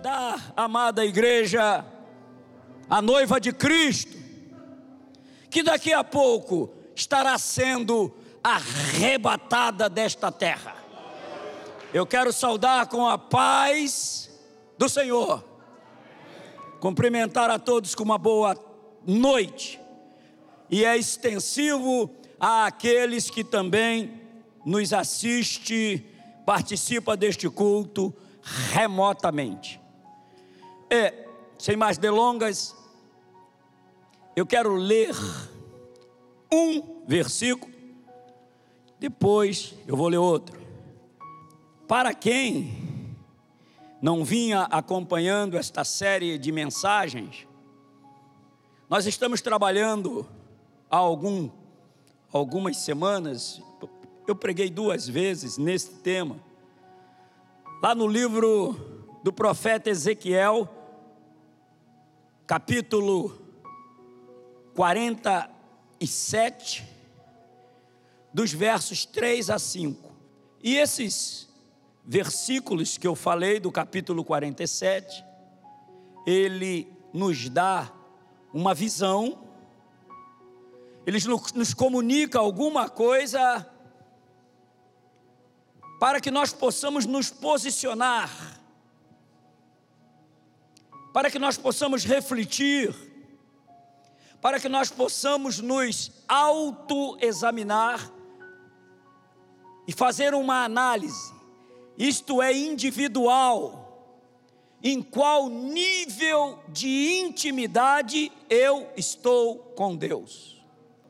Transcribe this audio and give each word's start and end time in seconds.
saudar, 0.00 0.54
amada 0.56 1.04
igreja, 1.04 1.84
a 2.88 3.02
noiva 3.02 3.38
de 3.38 3.52
Cristo, 3.52 4.16
que 5.50 5.62
daqui 5.62 5.92
a 5.92 6.02
pouco 6.02 6.72
estará 6.96 7.36
sendo 7.36 8.10
arrebatada 8.42 9.90
desta 9.90 10.32
terra. 10.32 10.74
Eu 11.92 12.06
quero 12.06 12.32
saudar 12.32 12.86
com 12.86 13.06
a 13.06 13.18
paz 13.18 14.30
do 14.78 14.88
Senhor, 14.88 15.44
cumprimentar 16.80 17.50
a 17.50 17.58
todos 17.58 17.94
com 17.94 18.02
uma 18.02 18.16
boa 18.16 18.56
noite, 19.06 19.78
e 20.70 20.82
é 20.82 20.96
extensivo 20.96 22.10
àqueles 22.38 23.28
que 23.28 23.44
também 23.44 24.18
nos 24.64 24.94
assiste, 24.94 26.06
participa 26.46 27.18
deste 27.18 27.50
culto 27.50 28.14
remotamente. 28.72 29.79
É, 30.92 31.14
sem 31.56 31.76
mais 31.76 31.96
delongas, 31.98 32.74
eu 34.34 34.44
quero 34.44 34.74
ler 34.74 35.14
um 36.52 37.04
versículo, 37.06 37.72
depois 38.98 39.72
eu 39.86 39.96
vou 39.96 40.08
ler 40.08 40.16
outro. 40.16 40.58
Para 41.86 42.12
quem 42.12 43.16
não 44.02 44.24
vinha 44.24 44.62
acompanhando 44.62 45.56
esta 45.56 45.84
série 45.84 46.36
de 46.36 46.50
mensagens, 46.50 47.46
nós 48.88 49.06
estamos 49.06 49.40
trabalhando 49.40 50.26
há 50.90 50.96
algum, 50.96 51.48
algumas 52.32 52.78
semanas, 52.78 53.62
eu 54.26 54.34
preguei 54.34 54.68
duas 54.68 55.06
vezes 55.06 55.56
nesse 55.56 56.00
tema, 56.00 56.40
lá 57.80 57.94
no 57.94 58.08
livro 58.08 58.74
do 59.22 59.32
profeta 59.32 59.88
Ezequiel, 59.88 60.79
capítulo 62.50 63.38
47, 64.74 66.84
dos 68.34 68.52
versos 68.52 69.06
3 69.06 69.50
a 69.50 69.58
5. 69.60 70.10
E 70.60 70.76
esses 70.76 71.48
versículos 72.04 72.98
que 72.98 73.06
eu 73.06 73.14
falei 73.14 73.60
do 73.60 73.70
capítulo 73.70 74.24
47, 74.24 75.24
ele 76.26 76.92
nos 77.14 77.48
dá 77.48 77.92
uma 78.52 78.74
visão, 78.74 79.44
eles 81.06 81.24
nos 81.26 81.72
comunica 81.72 82.40
alguma 82.40 82.88
coisa 82.88 83.64
para 86.00 86.20
que 86.20 86.32
nós 86.32 86.52
possamos 86.52 87.06
nos 87.06 87.30
posicionar, 87.30 88.59
para 91.12 91.30
que 91.30 91.38
nós 91.38 91.56
possamos 91.56 92.04
refletir, 92.04 92.94
para 94.40 94.60
que 94.60 94.68
nós 94.68 94.90
possamos 94.90 95.58
nos 95.58 96.12
autoexaminar 96.28 98.10
e 99.86 99.92
fazer 99.92 100.34
uma 100.34 100.64
análise, 100.64 101.32
isto 101.98 102.40
é 102.40 102.52
individual, 102.52 103.80
em 104.82 105.02
qual 105.02 105.48
nível 105.48 106.58
de 106.68 107.20
intimidade 107.20 108.32
eu 108.48 108.88
estou 108.96 109.56
com 109.76 109.94
Deus. 109.94 110.58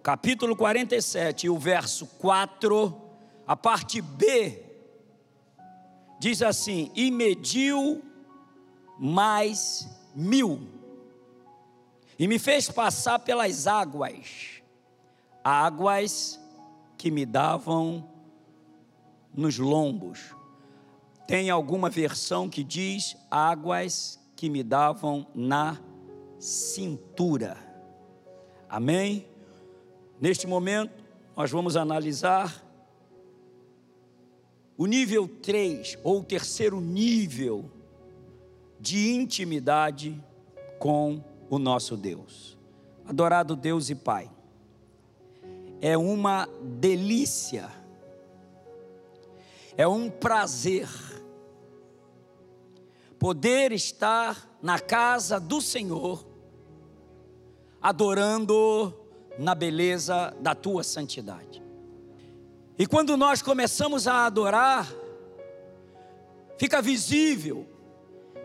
Capítulo 0.02 0.56
47, 0.56 1.48
o 1.48 1.58
verso 1.58 2.06
4, 2.18 3.00
a 3.46 3.54
parte 3.54 4.00
B, 4.00 4.64
diz 6.18 6.42
assim: 6.42 6.90
E 6.96 7.10
mediu 7.10 8.02
mais 9.02 9.88
mil, 10.14 10.60
e 12.18 12.28
me 12.28 12.38
fez 12.38 12.70
passar 12.70 13.18
pelas 13.20 13.66
águas, 13.66 14.62
águas 15.42 16.38
que 16.98 17.10
me 17.10 17.24
davam 17.24 18.06
nos 19.34 19.56
lombos. 19.58 20.36
Tem 21.26 21.48
alguma 21.48 21.88
versão 21.88 22.46
que 22.46 22.62
diz 22.62 23.16
águas 23.30 24.20
que 24.36 24.50
me 24.50 24.62
davam 24.62 25.26
na 25.34 25.80
cintura. 26.38 27.56
Amém? 28.68 29.26
Neste 30.20 30.46
momento, 30.46 31.02
nós 31.34 31.50
vamos 31.50 31.74
analisar 31.74 32.62
o 34.76 34.84
nível 34.84 35.26
3, 35.26 35.98
ou 36.04 36.20
o 36.20 36.24
terceiro 36.24 36.82
nível 36.82 37.79
de 38.80 39.10
intimidade 39.10 40.18
com 40.78 41.22
o 41.50 41.58
nosso 41.58 41.96
Deus. 41.96 42.56
Adorado 43.06 43.54
Deus 43.54 43.90
e 43.90 43.94
Pai, 43.94 44.30
é 45.80 45.98
uma 45.98 46.48
delícia, 46.62 47.70
é 49.76 49.86
um 49.86 50.08
prazer 50.08 50.88
poder 53.18 53.72
estar 53.72 54.48
na 54.62 54.78
casa 54.78 55.38
do 55.38 55.60
Senhor, 55.60 56.24
adorando 57.82 58.94
na 59.38 59.54
beleza 59.54 60.34
da 60.40 60.54
tua 60.54 60.82
santidade. 60.82 61.62
E 62.78 62.86
quando 62.86 63.16
nós 63.16 63.42
começamos 63.42 64.06
a 64.06 64.24
adorar, 64.24 64.90
fica 66.56 66.80
visível 66.80 67.66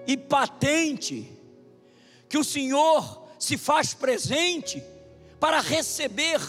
e 0.07 0.15
patente 0.17 1.31
que 2.29 2.37
o 2.37 2.43
Senhor 2.43 3.27
se 3.39 3.57
faz 3.57 3.93
presente 3.93 4.83
para 5.39 5.59
receber 5.59 6.41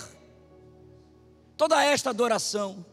toda 1.56 1.82
esta 1.82 2.10
adoração. 2.10 2.84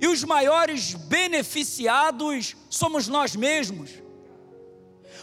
E 0.00 0.06
os 0.06 0.24
maiores 0.24 0.94
beneficiados 0.94 2.56
somos 2.68 3.08
nós 3.08 3.34
mesmos, 3.34 3.90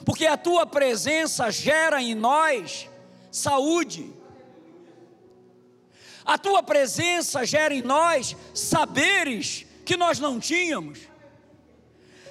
porque 0.05 0.25
a 0.25 0.37
tua 0.37 0.65
presença 0.65 1.51
gera 1.51 2.01
em 2.01 2.15
nós 2.15 2.89
saúde, 3.31 4.11
a 6.25 6.37
tua 6.37 6.63
presença 6.63 7.45
gera 7.45 7.73
em 7.73 7.81
nós 7.81 8.35
saberes 8.53 9.65
que 9.85 9.97
nós 9.97 10.19
não 10.19 10.39
tínhamos. 10.39 11.10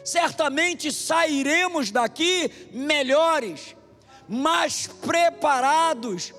Certamente 0.05 0.93
sairemos 0.93 1.91
daqui 1.91 2.51
melhores, 2.73 3.77
mais 4.29 4.87
preparados 4.87 6.33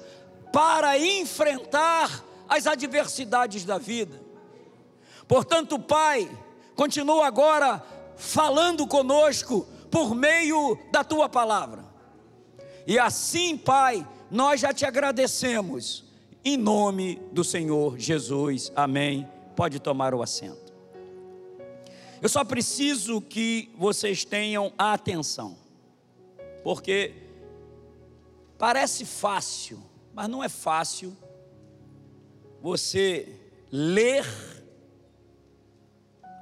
para 0.52 0.98
enfrentar 0.98 2.24
as 2.48 2.68
adversidades 2.68 3.64
da 3.64 3.78
vida. 3.78 4.22
Portanto, 5.28 5.80
Pai, 5.80 6.30
continua 6.76 7.26
agora 7.28 7.84
falando 8.18 8.86
conosco 8.86 9.68
por 9.90 10.14
meio 10.14 10.78
da 10.92 11.04
tua 11.04 11.30
palavra. 11.30 11.86
E 12.86 13.00
assim, 13.00 13.58
Pai, 13.58 14.06
nós 14.30 14.62
já 14.62 14.74
te 14.74 14.86
agradecemos 14.86 16.04
em 16.44 16.58
nome 16.58 17.22
do 17.32 17.44
Senhor 17.44 18.00
Jesus, 18.00 18.72
amém. 18.76 19.28
Pode 19.56 19.80
tomar 19.80 20.14
o 20.14 20.24
assento. 20.24 20.61
Eu 22.22 22.30
só 22.30 22.44
preciso 22.44 23.20
que 23.20 23.72
vocês 23.76 24.24
tenham 24.24 24.72
atenção, 24.78 25.58
porque 26.64 27.16
parece 28.60 29.06
fácil, 29.06 29.82
mas 30.14 30.30
não 30.30 30.44
é 30.44 30.48
fácil 30.48 31.18
você 32.62 33.28
ler 33.72 34.24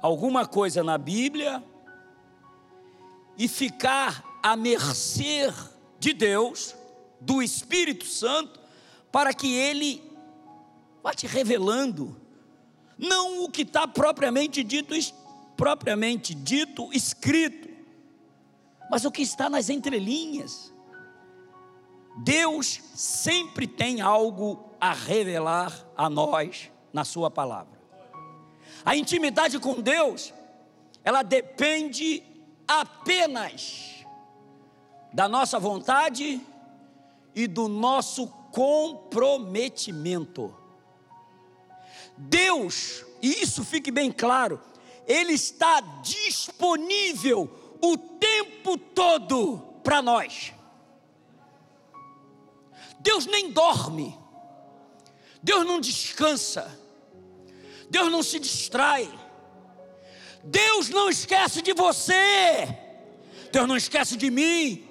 alguma 0.02 0.46
coisa 0.46 0.84
na 0.84 0.98
Bíblia 0.98 1.64
e 3.38 3.48
ficar 3.48 4.38
à 4.42 4.54
mercê 4.54 5.50
de 5.98 6.12
Deus, 6.12 6.74
do 7.18 7.42
Espírito 7.42 8.04
Santo, 8.04 8.60
para 9.10 9.32
que 9.32 9.54
ele 9.54 10.02
vá 11.02 11.14
te 11.14 11.26
revelando, 11.26 12.14
não 12.98 13.44
o 13.44 13.50
que 13.50 13.62
está 13.62 13.88
propriamente 13.88 14.62
dito, 14.62 14.94
propriamente 15.60 16.34
dito, 16.34 16.90
escrito, 16.90 17.68
mas 18.90 19.04
o 19.04 19.10
que 19.10 19.20
está 19.20 19.50
nas 19.50 19.68
entrelinhas. 19.68 20.72
Deus 22.24 22.80
sempre 22.94 23.66
tem 23.66 24.00
algo 24.00 24.70
a 24.80 24.94
revelar 24.94 25.86
a 25.94 26.08
nós 26.08 26.70
na 26.94 27.04
Sua 27.04 27.30
palavra. 27.30 27.78
A 28.86 28.96
intimidade 28.96 29.58
com 29.58 29.82
Deus, 29.82 30.32
ela 31.04 31.22
depende 31.22 32.22
apenas 32.66 34.02
da 35.12 35.28
nossa 35.28 35.58
vontade 35.58 36.40
e 37.34 37.46
do 37.46 37.68
nosso 37.68 38.28
comprometimento. 38.50 40.56
Deus, 42.16 43.04
e 43.20 43.42
isso 43.42 43.62
fique 43.62 43.90
bem 43.90 44.10
claro, 44.10 44.58
Ele 45.10 45.32
está 45.32 45.80
disponível 46.04 47.76
o 47.82 47.98
tempo 47.98 48.78
todo 48.78 49.58
para 49.82 50.00
nós. 50.00 50.52
Deus 53.00 53.26
nem 53.26 53.50
dorme, 53.50 54.16
Deus 55.42 55.66
não 55.66 55.80
descansa, 55.80 56.78
Deus 57.90 58.08
não 58.08 58.22
se 58.22 58.38
distrai, 58.38 59.10
Deus 60.44 60.88
não 60.90 61.10
esquece 61.10 61.60
de 61.60 61.72
você, 61.72 62.68
Deus 63.50 63.66
não 63.66 63.76
esquece 63.76 64.16
de 64.16 64.30
mim. 64.30 64.86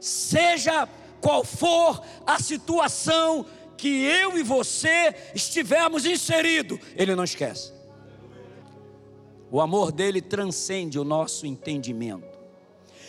Seja 0.00 0.88
qual 1.20 1.44
for 1.44 2.04
a 2.26 2.40
situação 2.40 3.46
que 3.76 4.02
eu 4.02 4.36
e 4.36 4.42
você 4.42 5.14
estivermos 5.36 6.04
inseridos, 6.04 6.80
Ele 6.96 7.14
não 7.14 7.22
esquece. 7.22 7.77
O 9.50 9.60
amor 9.60 9.90
dele 9.90 10.20
transcende 10.20 10.98
o 10.98 11.04
nosso 11.04 11.46
entendimento. 11.46 12.38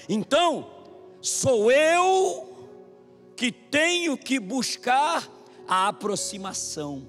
Então, 0.07 0.69
sou 1.21 1.71
eu 1.71 2.49
que 3.35 3.51
tenho 3.51 4.17
que 4.17 4.39
buscar 4.39 5.29
a 5.67 5.87
aproximação. 5.89 7.05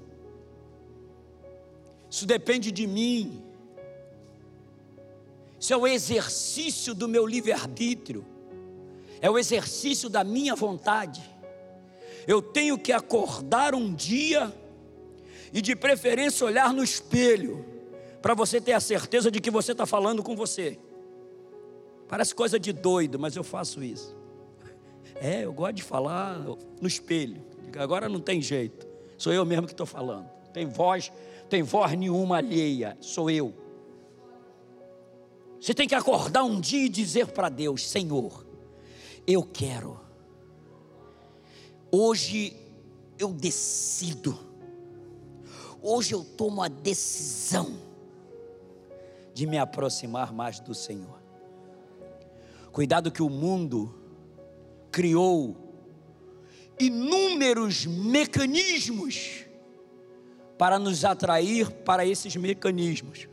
Isso 2.11 2.27
depende 2.27 2.73
de 2.73 2.87
mim. 2.87 3.43
Isso 5.59 5.73
é 5.73 5.77
o 5.77 5.87
exercício 5.87 6.95
do 6.95 7.07
meu 7.07 7.27
livre-arbítrio, 7.27 8.25
é 9.21 9.31
o 9.31 9.39
exercício 9.39 10.09
da 10.09 10.25
minha 10.25 10.57
vontade. 10.57 11.23
Eu 12.27 12.43
tenho 12.43 12.79
que 12.79 12.93
acordar 12.93 13.75
um 13.75 13.95
dia 13.95 14.53
e, 15.53 15.61
de 15.61 15.77
preferência, 15.77 16.47
olhar 16.47 16.73
no 16.73 16.83
espelho 16.83 17.70
para 18.21 18.35
você 18.35 18.61
ter 18.61 18.73
a 18.73 18.81
certeza 18.81 19.31
de 19.31 19.41
que 19.41 19.51
você 19.51 19.73
está 19.73 19.87
falando 19.87 20.23
com 20.23 20.37
você. 20.37 20.79
Parece 22.09 22.35
coisa 22.35 22.59
de 22.59 22.73
doido, 22.73 23.19
mas 23.19 23.37
eu 23.37 23.45
faço 23.45 23.83
isso. 23.83 24.17
É, 25.15 25.45
eu 25.45 25.53
gosto 25.53 25.75
de 25.75 25.83
falar 25.83 26.39
no 26.81 26.89
espelho. 26.89 27.43
Agora 27.79 28.09
não 28.09 28.21
tem 28.21 28.43
jeito. 28.43 28.87
Sou 29.17 29.33
eu 29.33 29.45
mesmo 29.45 29.67
que 29.67 29.73
estou 29.73 29.87
falando. 29.87 30.29
Tem 30.53 30.67
voz, 30.67 31.13
tem 31.49 31.63
voz 31.63 31.97
nenhuma 31.97 32.39
alheia. 32.39 32.97
Sou 33.01 33.31
eu. 33.31 33.55
Você 35.61 35.75
tem 35.75 35.87
que 35.87 35.95
acordar 35.95 36.43
um 36.43 36.61
dia 36.61 36.87
e 36.87 36.89
dizer 36.89 37.29
para 37.29 37.49
Deus: 37.49 37.87
Senhor, 37.89 38.45
eu 39.27 39.43
quero. 39.43 40.01
Hoje 41.93 42.57
eu 43.19 43.29
decido. 43.29 44.39
Hoje 45.83 46.15
eu 46.15 46.25
tomo 46.25 46.63
a 46.63 46.69
decisão 46.69 47.90
de 49.41 49.47
me 49.47 49.57
aproximar 49.57 50.35
mais 50.35 50.61
do 50.61 50.75
Senhor. 50.75 51.19
Cuidado 52.71 53.11
que 53.11 53.23
o 53.23 53.31
mundo 53.31 53.95
criou 54.93 55.57
inúmeros 56.79 57.87
mecanismos 57.87 59.47
para 60.59 60.79
nos 60.79 61.07
atrair 61.07 61.71
para 61.71 62.05
esses 62.05 62.37
mecanismos. 62.37 63.31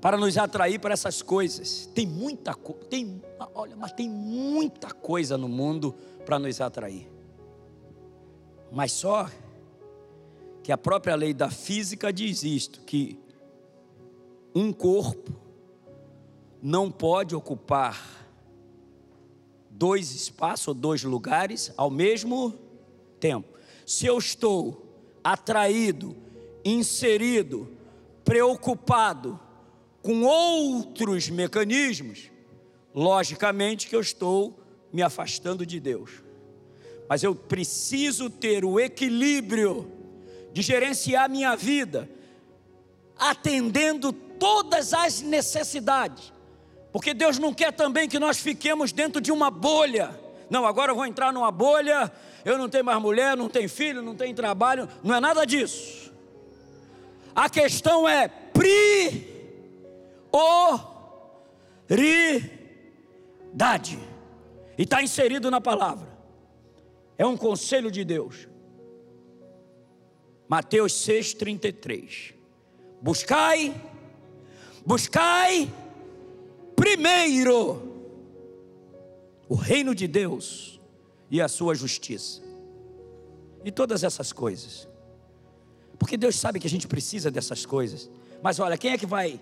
Para 0.00 0.16
nos 0.16 0.36
atrair 0.36 0.80
para 0.80 0.94
essas 0.94 1.22
coisas. 1.22 1.88
Tem 1.94 2.04
muita 2.04 2.52
coisa, 2.52 2.84
tem, 2.86 3.22
olha, 3.54 3.76
mas 3.76 3.92
tem 3.92 4.10
muita 4.10 4.90
coisa 4.90 5.38
no 5.38 5.48
mundo 5.48 5.94
para 6.26 6.40
nos 6.40 6.60
atrair. 6.60 7.08
Mas 8.72 8.90
só 8.90 9.30
que 10.64 10.72
a 10.72 10.76
própria 10.76 11.14
lei 11.14 11.32
da 11.32 11.50
física 11.52 12.12
diz 12.12 12.42
isto, 12.42 12.80
que 12.80 13.29
um 14.54 14.72
corpo 14.72 15.32
não 16.62 16.90
pode 16.90 17.34
ocupar 17.34 18.26
dois 19.70 20.14
espaços 20.14 20.68
ou 20.68 20.74
dois 20.74 21.02
lugares 21.02 21.72
ao 21.76 21.90
mesmo 21.90 22.52
tempo. 23.18 23.48
Se 23.86 24.06
eu 24.06 24.18
estou 24.18 24.86
atraído, 25.24 26.16
inserido, 26.64 27.68
preocupado 28.24 29.40
com 30.02 30.22
outros 30.22 31.28
mecanismos, 31.28 32.30
logicamente 32.94 33.88
que 33.88 33.96
eu 33.96 34.00
estou 34.00 34.58
me 34.92 35.02
afastando 35.02 35.64
de 35.64 35.78
Deus. 35.80 36.22
Mas 37.08 37.22
eu 37.22 37.34
preciso 37.34 38.30
ter 38.30 38.64
o 38.64 38.78
equilíbrio 38.78 39.90
de 40.52 40.62
gerenciar 40.62 41.28
minha 41.28 41.56
vida, 41.56 42.08
atendendo 43.16 44.12
todas 44.40 44.92
as 44.92 45.20
necessidades. 45.20 46.32
Porque 46.90 47.14
Deus 47.14 47.38
não 47.38 47.54
quer 47.54 47.72
também 47.72 48.08
que 48.08 48.18
nós 48.18 48.38
fiquemos 48.38 48.90
dentro 48.90 49.20
de 49.20 49.30
uma 49.30 49.50
bolha. 49.50 50.18
Não, 50.48 50.66
agora 50.66 50.90
eu 50.90 50.96
vou 50.96 51.06
entrar 51.06 51.32
numa 51.32 51.52
bolha, 51.52 52.10
eu 52.44 52.58
não 52.58 52.68
tenho 52.68 52.84
mais 52.84 53.00
mulher, 53.00 53.36
não 53.36 53.48
tenho 53.48 53.68
filho, 53.68 54.02
não 54.02 54.16
tenho 54.16 54.34
trabalho, 54.34 54.88
não 55.04 55.14
é 55.14 55.20
nada 55.20 55.44
disso. 55.44 56.10
A 57.32 57.48
questão 57.48 58.08
é 58.08 58.26
prioridade. 58.26 59.28
E 64.76 64.82
está 64.82 65.02
inserido 65.02 65.50
na 65.50 65.60
palavra. 65.60 66.08
É 67.16 67.24
um 67.24 67.36
conselho 67.36 67.90
de 67.90 68.02
Deus. 68.02 68.48
Mateus 70.48 70.92
6,33. 71.06 72.34
Buscai 73.00 73.89
Buscai 74.84 75.72
primeiro 76.74 77.82
o 79.48 79.54
reino 79.54 79.94
de 79.94 80.06
Deus 80.06 80.80
e 81.30 81.40
a 81.40 81.48
sua 81.48 81.74
justiça. 81.74 82.40
E 83.64 83.70
todas 83.70 84.02
essas 84.02 84.32
coisas. 84.32 84.88
Porque 85.98 86.16
Deus 86.16 86.36
sabe 86.36 86.58
que 86.58 86.66
a 86.66 86.70
gente 86.70 86.88
precisa 86.88 87.30
dessas 87.30 87.66
coisas. 87.66 88.08
Mas 88.42 88.58
olha, 88.58 88.78
quem 88.78 88.92
é 88.92 88.98
que 88.98 89.06
vai 89.06 89.40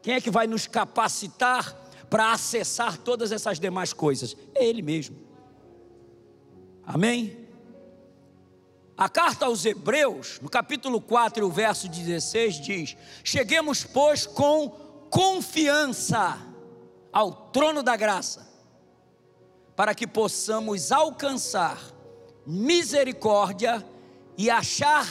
quem 0.00 0.14
é 0.14 0.20
que 0.20 0.30
vai 0.30 0.46
nos 0.46 0.66
capacitar 0.66 1.76
para 2.10 2.32
acessar 2.32 2.98
todas 2.98 3.30
essas 3.32 3.58
demais 3.58 3.92
coisas? 3.92 4.36
É 4.54 4.64
ele 4.64 4.82
mesmo. 4.82 5.16
Amém? 6.84 7.41
A 9.02 9.08
carta 9.08 9.46
aos 9.46 9.64
Hebreus, 9.64 10.38
no 10.40 10.48
capítulo 10.48 11.00
4, 11.00 11.44
o 11.44 11.50
verso 11.50 11.88
16, 11.88 12.60
diz: 12.60 12.96
Cheguemos, 13.24 13.82
pois, 13.82 14.26
com 14.26 14.68
confiança 15.10 16.38
ao 17.12 17.32
trono 17.50 17.82
da 17.82 17.96
graça, 17.96 18.48
para 19.74 19.92
que 19.92 20.06
possamos 20.06 20.92
alcançar 20.92 21.82
misericórdia 22.46 23.84
e 24.38 24.48
achar 24.48 25.04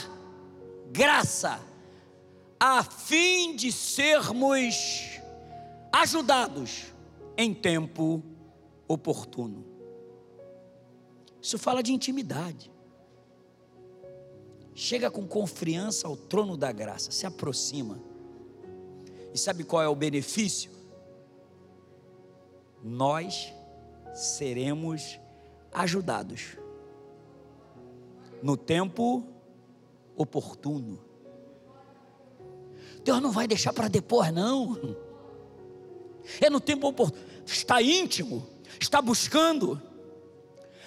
graça, 0.90 1.60
a 2.58 2.82
fim 2.84 3.58
de 3.58 3.74
sermos 3.74 5.20
ajudados 5.92 6.86
em 7.38 7.54
tempo 7.54 8.24
oportuno. 8.88 9.66
Isso 11.42 11.58
fala 11.58 11.84
de 11.84 11.92
intimidade. 11.92 12.71
Chega 14.74 15.12
com 15.12 15.28
confiança 15.28 16.08
ao 16.08 16.16
trono 16.16 16.56
da 16.56 16.72
graça, 16.72 17.12
se 17.12 17.26
aproxima. 17.26 18.00
E 19.34 19.38
sabe 19.38 19.64
qual 19.64 19.82
é 19.82 19.88
o 19.88 19.96
benefício? 19.96 20.72
Nós 22.84 23.54
seremos 24.14 25.20
ajudados 25.72 26.58
no 28.42 28.58
tempo 28.58 29.24
oportuno. 30.16 31.00
Deus 33.04 33.22
não 33.22 33.32
vai 33.32 33.48
deixar 33.48 33.74
para 33.74 33.88
depois, 33.88 34.32
não. 34.34 34.96
É 36.40 36.50
no 36.50 36.60
tempo 36.60 36.88
oportuno. 36.88 37.24
Está 37.46 37.82
íntimo, 37.82 38.48
está 38.80 39.02
buscando. 39.02 39.82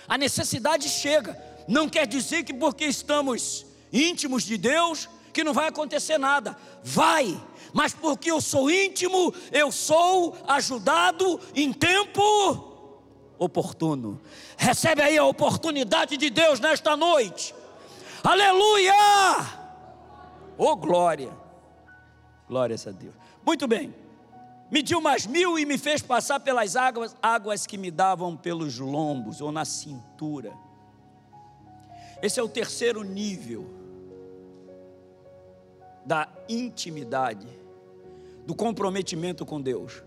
A 0.07 0.17
necessidade 0.17 0.89
chega. 0.89 1.41
Não 1.67 1.89
quer 1.89 2.07
dizer 2.07 2.45
que 2.45 2.53
porque 2.53 2.85
estamos 2.85 3.64
íntimos 3.95 4.43
de 4.43 4.59
Deus, 4.59 5.09
que 5.33 5.45
não 5.45 5.53
vai 5.53 5.69
acontecer 5.69 6.19
nada. 6.19 6.57
Vai, 6.83 7.41
mas 7.73 7.95
porque 7.95 8.31
eu 8.31 8.41
sou 8.41 8.69
íntimo, 8.69 9.33
eu 9.53 9.71
sou 9.71 10.37
ajudado 10.49 11.41
em 11.55 11.73
tempo 11.73 12.21
oportuno. 13.39 14.21
Recebe 14.57 15.01
aí 15.01 15.17
a 15.17 15.25
oportunidade 15.25 16.17
de 16.17 16.29
Deus 16.29 16.59
nesta 16.59 16.97
noite. 16.97 17.55
Aleluia! 18.23 18.95
Oh 20.59 20.75
glória! 20.77 21.33
Glórias 22.49 22.87
a 22.87 22.91
Deus. 22.91 23.15
Muito 23.47 23.67
bem. 23.67 23.95
Mediu 24.71 25.01
mais 25.01 25.27
mil 25.27 25.59
e 25.59 25.65
me 25.65 25.79
fez 25.79 26.03
passar 26.03 26.41
pelas 26.41 26.75
águas, 26.75 27.15
águas 27.23 27.67
que 27.67 27.79
me 27.79 27.91
davam 27.91 28.37
pelos 28.37 28.79
lombos 28.79 29.41
ou 29.41 29.53
na 29.53 29.65
cintura. 29.65 30.53
Esse 32.23 32.41
é 32.41 32.43
o 32.43 32.49
terceiro 32.49 33.03
nível 33.03 33.84
da 36.05 36.29
intimidade, 36.49 37.47
do 38.47 38.55
comprometimento 38.55 39.45
com 39.47 39.61
Deus. 39.61 40.03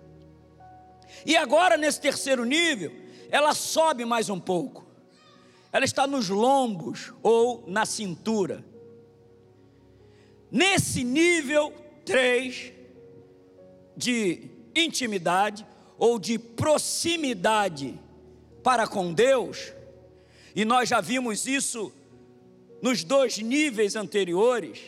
E 1.26 1.36
agora, 1.36 1.78
nesse 1.78 2.00
terceiro 2.00 2.46
nível, 2.46 2.92
ela 3.30 3.54
sobe 3.54 4.06
mais 4.06 4.30
um 4.30 4.40
pouco. 4.40 4.86
Ela 5.72 5.86
está 5.86 6.08
nos 6.08 6.30
lombos 6.30 7.14
ou 7.22 7.64
na 7.68 7.86
cintura. 7.86 8.64
Nesse 10.52 11.04
nível 11.04 11.74
3 12.06 12.74
de 13.96 14.50
intimidade 14.76 15.66
ou 15.98 16.20
de 16.20 16.38
proximidade 16.38 18.00
para 18.64 18.88
com 18.88 19.14
Deus, 19.14 19.74
e 20.56 20.64
nós 20.64 20.90
já 20.90 21.02
vimos 21.02 21.48
isso 21.48 21.92
nos 22.82 23.04
dois 23.04 23.38
níveis 23.40 23.96
anteriores, 23.96 24.80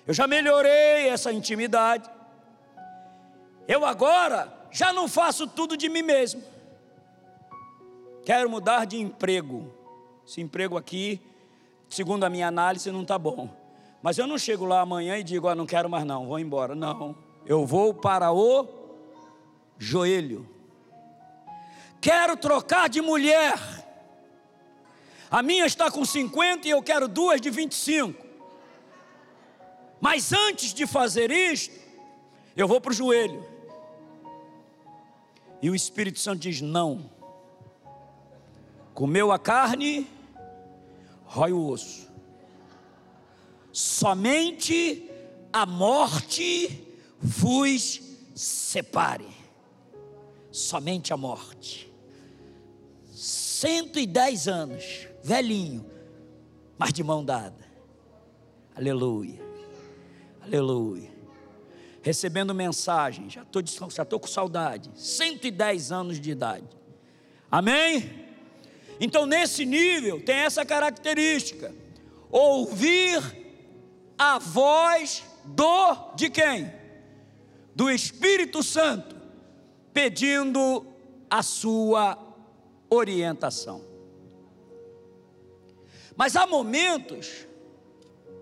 eu 0.07 0.15
já 0.15 0.27
melhorei 0.27 1.09
essa 1.09 1.33
intimidade, 1.33 2.09
eu 3.67 3.85
agora 3.85 4.56
já 4.71 4.93
não 4.93 5.09
faço 5.09 5.47
tudo 5.47 5.77
de 5.77 5.89
mim 5.89 6.03
mesmo. 6.03 6.43
Quero 8.25 8.51
mudar 8.51 8.85
de 8.85 8.99
emprego. 8.99 9.73
Esse 10.27 10.41
emprego 10.41 10.77
aqui, 10.77 11.21
segundo 11.89 12.25
a 12.25 12.31
minha 12.31 12.49
análise, 12.49 12.91
não 12.91 13.03
está 13.03 13.19
bom. 13.19 13.49
Mas 14.03 14.19
eu 14.19 14.27
não 14.27 14.37
chego 14.37 14.65
lá 14.65 14.81
amanhã 14.81 15.19
e 15.19 15.25
digo, 15.25 15.49
ah, 15.49 15.55
não 15.55 15.67
quero 15.67 15.89
mais 15.89 16.05
não, 16.05 16.27
vou 16.27 16.39
embora. 16.39 16.75
Não, 16.75 17.17
eu 17.45 17.65
vou 17.65 17.95
para 17.95 18.33
o 18.33 18.67
joelho. 19.79 20.49
Quero 22.01 22.37
trocar 22.37 22.89
de 22.89 23.01
mulher. 23.01 23.59
A 25.31 25.43
minha 25.43 25.67
está 25.67 25.91
com 25.91 26.05
50 26.05 26.67
e 26.67 26.71
eu 26.71 26.83
quero 26.83 27.09
duas 27.09 27.41
de 27.41 27.51
25. 27.51 28.25
Mas 30.01 30.33
antes 30.33 30.73
de 30.75 30.87
fazer 30.87 31.31
isto, 31.31 31.75
eu 32.57 32.69
vou 32.69 32.81
para 32.81 32.91
o 32.91 32.95
joelho. 32.95 33.45
E 35.61 35.71
o 35.71 35.75
Espírito 35.75 36.19
Santo 36.19 36.41
diz: 36.41 36.61
não. 36.61 37.11
Comeu 38.95 39.31
a 39.31 39.39
carne, 39.39 40.09
rói 41.25 41.53
o 41.53 41.69
osso. 41.69 42.09
Somente 43.73 45.11
a 45.53 45.67
morte 45.67 46.87
vos 47.21 48.01
separe. 48.35 49.29
Somente 50.51 51.13
a 51.13 51.17
morte. 51.17 51.93
110 53.13 54.49
anos, 54.49 55.09
velhinho, 55.23 55.85
mas 56.79 56.93
de 56.93 57.03
mão 57.03 57.25
dada. 57.25 57.67
Aleluia. 58.75 59.41
Aleluia. 60.43 61.16
Recebendo 62.07 62.55
mensagem, 62.55 63.29
já 63.29 63.43
estou 63.43 63.61
já 63.61 64.21
com 64.21 64.29
saudade. 64.29 64.93
110 64.95 65.91
anos 65.91 66.21
de 66.21 66.31
idade. 66.31 66.69
Amém? 67.51 68.29
Então, 69.01 69.27
nesse 69.27 69.67
nível, 69.67 70.23
tem 70.25 70.37
essa 70.37 70.65
característica: 70.65 71.75
ouvir 72.31 73.21
a 74.17 74.39
voz 74.39 75.25
do 75.47 76.15
de 76.15 76.31
quem? 76.31 76.73
Do 77.75 77.91
Espírito 77.91 78.63
Santo, 78.63 79.17
pedindo 79.93 80.87
a 81.29 81.43
sua 81.43 82.17
orientação. 82.89 83.85
Mas 86.15 86.37
há 86.37 86.47
momentos, 86.47 87.49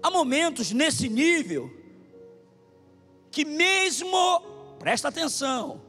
há 0.02 0.10
momentos 0.10 0.70
nesse 0.70 1.08
nível, 1.08 1.83
que 3.34 3.44
mesmo, 3.44 4.40
presta 4.78 5.08
atenção, 5.08 5.82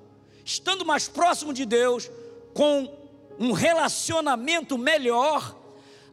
estando 0.44 0.84
mais 0.84 1.08
próximo 1.08 1.54
de 1.54 1.64
Deus, 1.64 2.10
com 2.56 2.92
um 3.38 3.52
relacionamento 3.52 4.80
melhor, 4.80 5.56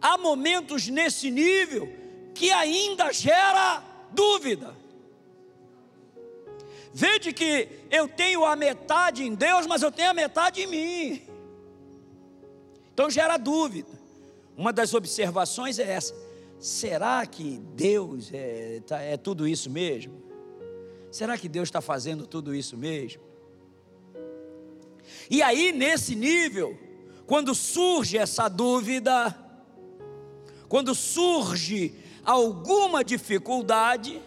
há 0.00 0.18
momentos 0.18 0.88
nesse 0.88 1.30
nível 1.30 1.90
que 2.34 2.50
ainda 2.50 3.10
gera 3.12 3.82
dúvida. 4.10 4.76
Veja 6.92 7.32
que 7.32 7.66
eu 7.90 8.06
tenho 8.06 8.44
a 8.44 8.54
metade 8.54 9.22
em 9.24 9.34
Deus, 9.34 9.66
mas 9.66 9.80
eu 9.80 9.90
tenho 9.90 10.10
a 10.10 10.14
metade 10.14 10.60
em 10.60 10.66
mim. 10.66 11.22
Então 12.92 13.08
gera 13.08 13.38
dúvida. 13.38 13.88
Uma 14.54 14.70
das 14.70 14.92
observações 14.92 15.78
é 15.78 15.90
essa: 15.90 16.14
será 16.60 17.24
que 17.24 17.58
Deus 17.74 18.30
é, 18.34 18.82
tá, 18.86 19.00
é 19.00 19.16
tudo 19.16 19.48
isso 19.48 19.70
mesmo? 19.70 20.31
Será 21.12 21.36
que 21.36 21.46
Deus 21.46 21.68
está 21.68 21.82
fazendo 21.82 22.26
tudo 22.26 22.54
isso 22.54 22.74
mesmo? 22.74 23.22
E 25.28 25.42
aí, 25.42 25.70
nesse 25.70 26.14
nível, 26.14 26.78
quando 27.26 27.54
surge 27.54 28.16
essa 28.16 28.48
dúvida, 28.48 29.38
quando 30.70 30.94
surge 30.94 31.94
alguma 32.24 33.04
dificuldade, 33.04 34.22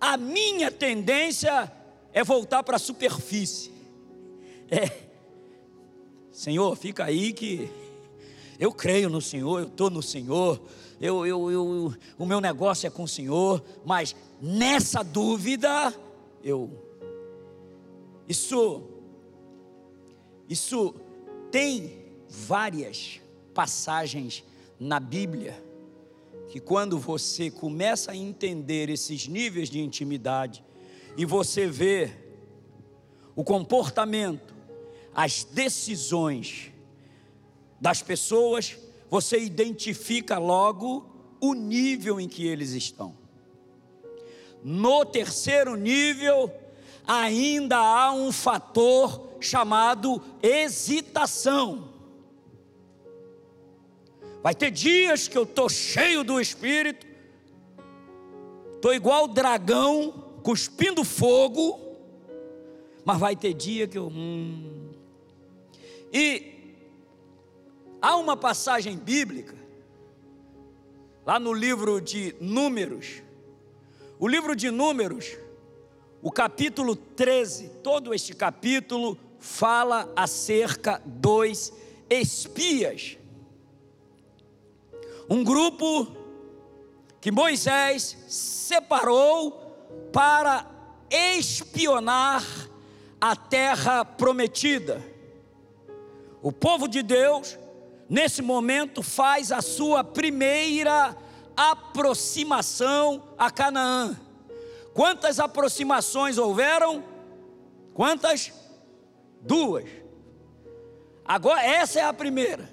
a 0.00 0.16
minha 0.16 0.70
tendência 0.70 1.70
é 2.10 2.24
voltar 2.24 2.62
para 2.62 2.76
a 2.76 2.80
superfície. 2.80 3.70
É, 4.70 4.90
Senhor, 6.32 6.74
fica 6.74 7.04
aí 7.04 7.34
que 7.34 7.70
eu 8.58 8.72
creio 8.72 9.10
no 9.10 9.20
Senhor, 9.20 9.60
eu 9.60 9.66
estou 9.66 9.90
no 9.90 10.02
Senhor, 10.02 10.58
eu, 11.00 11.26
eu, 11.26 11.50
eu, 11.50 11.94
o 12.18 12.26
meu 12.26 12.40
negócio 12.40 12.86
é 12.86 12.90
com 12.90 13.04
o 13.04 13.08
Senhor, 13.08 13.62
mas 13.84 14.16
nessa 14.40 15.02
dúvida, 15.02 15.94
eu. 16.42 16.70
Isso, 18.28 18.82
isso 20.48 20.94
tem 21.50 22.04
várias 22.28 23.20
passagens 23.54 24.44
na 24.78 25.00
Bíblia 25.00 25.68
que 26.48 26.58
quando 26.58 26.98
você 26.98 27.50
começa 27.50 28.12
a 28.12 28.16
entender 28.16 28.88
esses 28.88 29.28
níveis 29.28 29.68
de 29.68 29.80
intimidade 29.80 30.64
e 31.16 31.24
você 31.24 31.66
vê 31.66 32.10
o 33.36 33.44
comportamento, 33.44 34.54
as 35.14 35.44
decisões 35.44 36.72
das 37.80 38.02
pessoas, 38.02 38.76
você 39.10 39.38
identifica 39.38 40.38
logo 40.38 41.08
o 41.40 41.54
nível 41.54 42.20
em 42.20 42.28
que 42.28 42.46
eles 42.46 42.70
estão. 42.70 43.16
No 44.62 45.04
terceiro 45.04 45.76
nível, 45.76 46.52
ainda 47.06 47.76
há 47.76 48.12
um 48.12 48.30
fator 48.32 49.28
chamado 49.40 50.22
hesitação. 50.42 51.88
Vai 54.42 54.54
ter 54.54 54.70
dias 54.70 55.26
que 55.26 55.36
eu 55.36 55.44
estou 55.44 55.68
cheio 55.68 56.22
do 56.22 56.40
Espírito, 56.40 57.06
estou 58.74 58.94
igual 58.94 59.26
dragão, 59.26 60.12
cuspindo 60.42 61.02
fogo, 61.04 61.80
mas 63.04 63.18
vai 63.18 63.34
ter 63.34 63.54
dia 63.54 63.88
que 63.88 63.98
eu. 63.98 64.08
Hum. 64.08 64.90
E 66.12 66.57
uma 68.28 68.36
passagem 68.36 68.96
bíblica, 68.96 69.54
lá 71.26 71.38
no 71.38 71.52
livro 71.52 72.00
de 72.00 72.34
Números, 72.40 73.22
o 74.18 74.28
livro 74.28 74.54
de 74.54 74.70
Números, 74.70 75.36
o 76.22 76.30
capítulo 76.30 76.94
13, 76.96 77.68
todo 77.82 78.14
este 78.14 78.34
capítulo 78.34 79.18
fala 79.38 80.12
acerca 80.16 81.00
dos 81.04 81.72
espias 82.10 83.18
um 85.28 85.44
grupo 85.44 86.08
que 87.20 87.30
Moisés 87.30 88.16
separou 88.28 89.52
para 90.10 90.66
espionar 91.10 92.42
a 93.20 93.36
terra 93.36 94.04
prometida. 94.06 95.02
O 96.40 96.50
povo 96.50 96.88
de 96.88 97.02
Deus, 97.02 97.57
nesse 98.08 98.42
momento, 98.42 99.02
faz 99.02 99.52
a 99.52 99.60
sua 99.60 100.02
primeira 100.02 101.16
aproximação 101.56 103.22
a 103.36 103.50
Canaã. 103.50 104.18
Quantas 104.94 105.38
aproximações 105.38 106.38
houveram? 106.38 107.04
Quantas? 107.94 108.52
Duas. 109.40 109.84
Agora, 111.24 111.62
essa 111.62 112.00
é 112.00 112.04
a 112.04 112.12
primeira. 112.12 112.68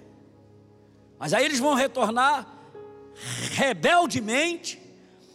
Mas 1.20 1.34
aí 1.34 1.46
eles 1.46 1.60
vão 1.60 1.74
retornar 1.74 2.48
rebeldemente, 3.52 4.82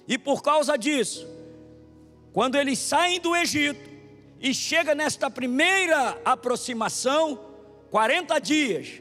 e 0.07 0.19
por 0.19 0.43
causa 0.43 0.77
disso, 0.77 1.27
quando 2.33 2.57
eles 2.57 2.79
saem 2.79 3.21
do 3.21 3.35
Egito 3.35 3.89
e 4.41 4.53
chega 4.55 4.95
nesta 4.95 5.31
primeira 5.31 6.21
aproximação, 6.25 7.39
40 7.91 8.39
dias. 8.39 9.01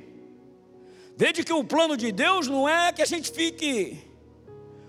Veja 1.20 1.44
que 1.44 1.52
o 1.52 1.66
plano 1.66 1.98
de 1.98 2.14
Deus 2.14 2.48
não 2.48 2.68
é 2.70 2.94
que 2.94 3.02
a 3.02 3.06
gente 3.06 3.30
fique 3.30 4.02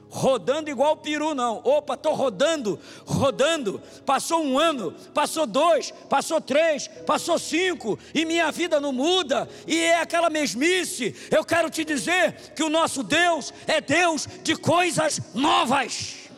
rodando 0.08 0.70
igual 0.70 0.96
peru, 0.96 1.34
não. 1.34 1.56
Opa, 1.64 1.94
estou 1.94 2.14
rodando, 2.14 2.78
rodando. 3.04 3.82
Passou 4.06 4.40
um 4.40 4.56
ano, 4.56 4.92
passou 5.12 5.44
dois, 5.44 5.90
passou 6.08 6.40
três, 6.40 6.86
passou 7.04 7.36
cinco, 7.36 7.98
e 8.14 8.24
minha 8.24 8.52
vida 8.52 8.78
não 8.78 8.92
muda, 8.92 9.48
e 9.66 9.76
é 9.76 10.00
aquela 10.00 10.30
mesmice. 10.30 11.16
Eu 11.32 11.44
quero 11.44 11.68
te 11.68 11.84
dizer 11.84 12.52
que 12.54 12.62
o 12.62 12.70
nosso 12.70 13.02
Deus 13.02 13.52
é 13.66 13.80
Deus 13.80 14.28
de 14.44 14.54
coisas 14.54 15.34
novas, 15.34 16.30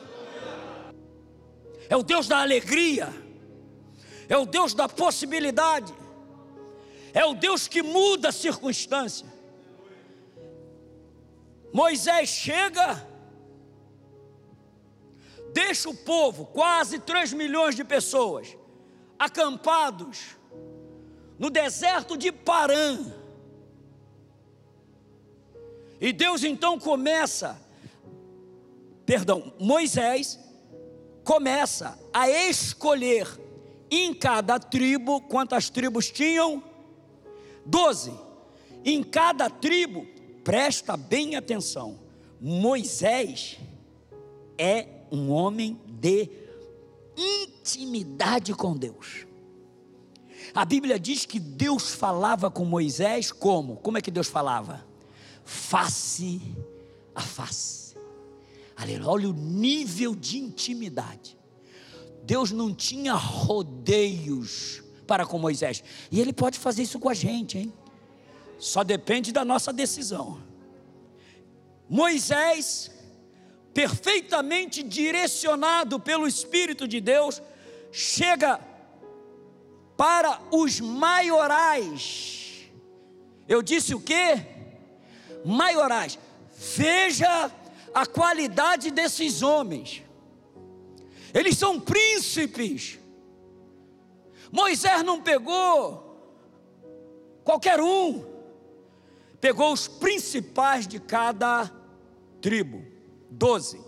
é 1.90 1.94
o 1.94 2.02
Deus 2.02 2.26
da 2.26 2.40
alegria, 2.40 3.10
é 4.26 4.38
o 4.38 4.46
Deus 4.46 4.72
da 4.72 4.88
possibilidade, 4.88 5.92
é 7.12 7.26
o 7.26 7.34
Deus 7.34 7.68
que 7.68 7.82
muda 7.82 8.30
a 8.30 8.32
circunstância. 8.32 9.31
Moisés 11.72 12.28
chega 12.28 13.12
deixa 15.52 15.88
o 15.88 15.94
povo, 15.94 16.46
quase 16.46 16.98
3 16.98 17.32
milhões 17.34 17.76
de 17.76 17.84
pessoas, 17.84 18.56
acampados 19.18 20.36
no 21.38 21.50
deserto 21.50 22.16
de 22.16 22.32
Parã. 22.32 22.98
E 26.00 26.12
Deus 26.12 26.42
então 26.42 26.78
começa, 26.78 27.60
perdão, 29.06 29.52
Moisés 29.58 30.38
começa 31.22 31.98
a 32.12 32.28
escolher 32.28 33.28
em 33.90 34.12
cada 34.14 34.58
tribo, 34.58 35.20
quantas 35.20 35.68
tribos 35.68 36.10
tinham? 36.10 36.62
Doze. 37.64 38.12
Em 38.84 39.02
cada 39.02 39.48
tribo, 39.48 40.06
presta 40.44 40.96
bem 40.96 41.36
atenção, 41.36 41.98
Moisés 42.40 43.58
é 44.58 44.86
um 45.10 45.30
homem 45.30 45.80
de 45.86 46.28
intimidade 47.16 48.54
com 48.54 48.76
Deus. 48.76 49.26
A 50.54 50.64
Bíblia 50.64 50.98
diz 50.98 51.24
que 51.24 51.38
Deus 51.38 51.94
falava 51.94 52.50
com 52.50 52.64
Moisés 52.64 53.32
como? 53.32 53.76
Como 53.76 53.96
é 53.96 54.02
que 54.02 54.10
Deus 54.10 54.28
falava? 54.28 54.84
Face 55.44 56.40
a 57.14 57.20
face. 57.20 57.96
Aleluia. 58.76 59.08
Olha 59.08 59.28
o 59.28 59.32
nível 59.32 60.14
de 60.14 60.38
intimidade. 60.38 61.38
Deus 62.24 62.50
não 62.50 62.74
tinha 62.74 63.14
rodeios 63.14 64.82
para 65.06 65.26
com 65.26 65.38
Moisés. 65.38 65.82
E 66.10 66.20
Ele 66.20 66.32
pode 66.32 66.58
fazer 66.58 66.82
isso 66.82 66.98
com 66.98 67.08
a 67.08 67.14
gente, 67.14 67.58
hein? 67.58 67.72
Só 68.58 68.84
depende 68.84 69.32
da 69.32 69.44
nossa 69.44 69.72
decisão. 69.72 70.40
Moisés 71.88 72.90
perfeitamente 73.72 74.82
direcionado 74.82 75.98
pelo 75.98 76.26
Espírito 76.26 76.86
de 76.86 77.00
Deus, 77.00 77.42
chega 77.90 78.60
para 79.96 80.40
os 80.50 80.80
maiorais. 80.80 82.70
Eu 83.48 83.62
disse 83.62 83.94
o 83.94 84.00
que? 84.00 84.46
Maiorais. 85.44 86.18
Veja 86.54 87.50
a 87.94 88.06
qualidade 88.06 88.90
desses 88.90 89.42
homens. 89.42 90.02
Eles 91.34 91.56
são 91.56 91.80
príncipes. 91.80 92.98
Moisés 94.50 95.02
não 95.02 95.20
pegou 95.20 96.10
qualquer 97.42 97.80
um, 97.80 98.24
pegou 99.42 99.72
os 99.72 99.88
principais 99.88 100.86
de 100.86 101.00
cada 101.00 101.68
tribo. 102.40 102.86
12. 103.28 103.80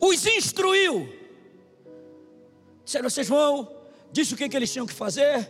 Os 0.00 0.26
instruiu. 0.26 1.14
Disseram, 2.82 3.10
vocês 3.10 3.28
vão, 3.28 3.70
disse 4.10 4.32
o 4.32 4.36
que, 4.36 4.48
que 4.48 4.56
eles 4.56 4.72
tinham 4.72 4.86
que 4.86 4.94
fazer, 4.94 5.46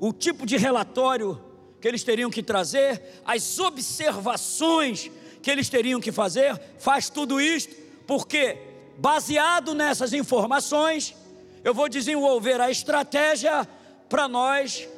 o 0.00 0.10
tipo 0.10 0.46
de 0.46 0.56
relatório 0.56 1.38
que 1.78 1.86
eles 1.86 2.02
teriam 2.02 2.30
que 2.30 2.42
trazer, 2.42 3.20
as 3.26 3.58
observações 3.58 5.10
que 5.42 5.50
eles 5.50 5.68
teriam 5.68 6.00
que 6.00 6.10
fazer, 6.10 6.58
faz 6.78 7.10
tudo 7.10 7.38
isto, 7.38 7.76
porque 8.06 8.56
baseado 8.96 9.74
nessas 9.74 10.14
informações, 10.14 11.14
eu 11.62 11.74
vou 11.74 11.90
desenvolver 11.90 12.58
a 12.58 12.70
estratégia 12.70 13.68
para 14.08 14.26
nós 14.26 14.88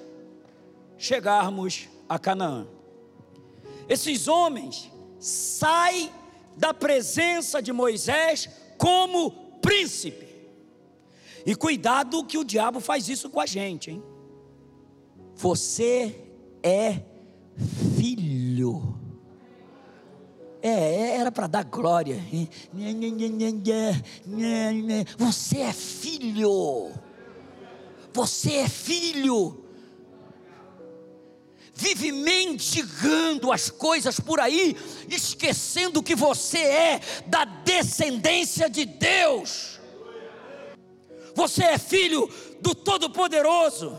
chegarmos 0.97 1.89
a 2.09 2.21
Canaã. 2.21 2.76
Esses 3.89 4.27
homens 4.29 4.91
saem 5.19 6.11
da 6.57 6.73
presença 6.73 7.61
de 7.63 7.73
Moisés 7.73 8.49
como 8.79 9.31
príncipe. 9.61 10.27
E 11.45 11.55
cuidado 11.55 12.25
que 12.25 12.39
o 12.39 12.45
diabo 12.45 12.81
faz 12.81 13.09
isso 13.09 13.31
com 13.31 13.41
a 13.41 13.47
gente, 13.47 13.91
hein? 13.91 14.03
Você 15.37 16.19
é 16.63 17.03
filho. 17.97 18.99
É, 20.61 20.71
é 20.71 21.17
era 21.19 21.31
para 21.31 21.47
dar 21.47 21.65
glória. 21.65 22.21
Você 25.19 25.59
é 25.59 25.73
filho. 25.73 26.91
Você 28.13 28.55
é 28.55 28.69
filho 28.69 29.66
vive 31.77 32.11
mendigando 32.11 33.53
as 33.53 33.71
coisas 33.71 34.19
por 34.19 34.41
aí, 34.41 34.77
esquecendo 35.09 36.03
que 36.03 36.17
você 36.17 36.59
é 36.59 37.01
da 37.27 37.45
descendência 37.45 38.69
de 38.69 38.85
Deus. 38.85 39.79
Você 41.35 41.63
é 41.63 41.79
filho 41.79 42.29
do 42.61 42.75
Todo-Poderoso. 42.75 43.97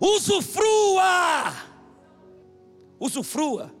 Usufrua 0.00 1.66
usufrua. 2.98 3.72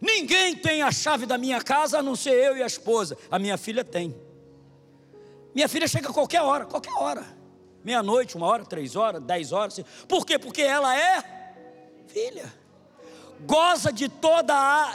Ninguém 0.00 0.54
tem 0.54 0.82
a 0.82 0.92
chave 0.92 1.26
da 1.26 1.36
minha 1.36 1.60
casa 1.60 1.98
a 1.98 2.02
não 2.02 2.14
ser 2.14 2.32
eu 2.32 2.56
e 2.56 2.62
a 2.62 2.66
esposa. 2.66 3.16
A 3.30 3.38
minha 3.38 3.56
filha 3.56 3.84
tem. 3.84 4.14
Minha 5.54 5.68
filha 5.68 5.88
chega 5.88 6.08
a 6.08 6.12
qualquer 6.12 6.42
hora, 6.42 6.66
qualquer 6.66 6.92
hora. 6.92 7.37
Meia-noite, 7.88 8.36
uma 8.36 8.46
hora, 8.46 8.64
três 8.66 8.94
horas, 8.96 9.22
dez 9.22 9.50
horas. 9.50 9.80
Por 10.06 10.26
quê? 10.26 10.38
Porque 10.38 10.60
ela 10.60 10.94
é 10.94 11.24
filha. 12.06 12.52
Goza 13.40 13.90
de 13.90 14.10
toda 14.10 14.52
a 14.54 14.94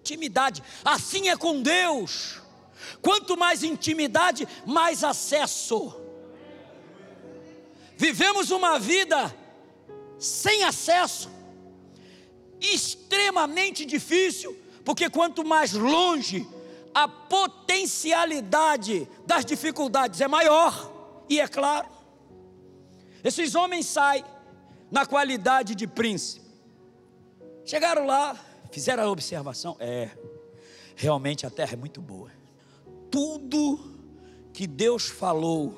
intimidade. 0.00 0.62
Assim 0.82 1.28
é 1.28 1.36
com 1.36 1.60
Deus. 1.60 2.40
Quanto 3.02 3.36
mais 3.36 3.62
intimidade, 3.62 4.48
mais 4.64 5.04
acesso. 5.04 5.94
Vivemos 7.94 8.50
uma 8.50 8.78
vida 8.78 9.36
sem 10.18 10.64
acesso, 10.64 11.30
extremamente 12.58 13.84
difícil, 13.84 14.58
porque 14.82 15.10
quanto 15.10 15.44
mais 15.44 15.74
longe, 15.74 16.48
a 16.94 17.06
potencialidade 17.06 19.06
das 19.26 19.44
dificuldades 19.44 20.22
é 20.22 20.28
maior, 20.28 20.99
e 21.30 21.38
é 21.38 21.46
claro, 21.46 21.88
esses 23.22 23.54
homens 23.54 23.86
saem 23.86 24.24
na 24.90 25.06
qualidade 25.06 25.76
de 25.76 25.86
príncipe. 25.86 26.44
Chegaram 27.64 28.04
lá, 28.04 28.36
fizeram 28.72 29.04
a 29.04 29.08
observação: 29.08 29.76
é, 29.78 30.10
realmente 30.96 31.46
a 31.46 31.50
terra 31.50 31.74
é 31.74 31.76
muito 31.76 32.02
boa. 32.02 32.32
Tudo 33.12 33.78
que 34.52 34.66
Deus 34.66 35.06
falou 35.06 35.72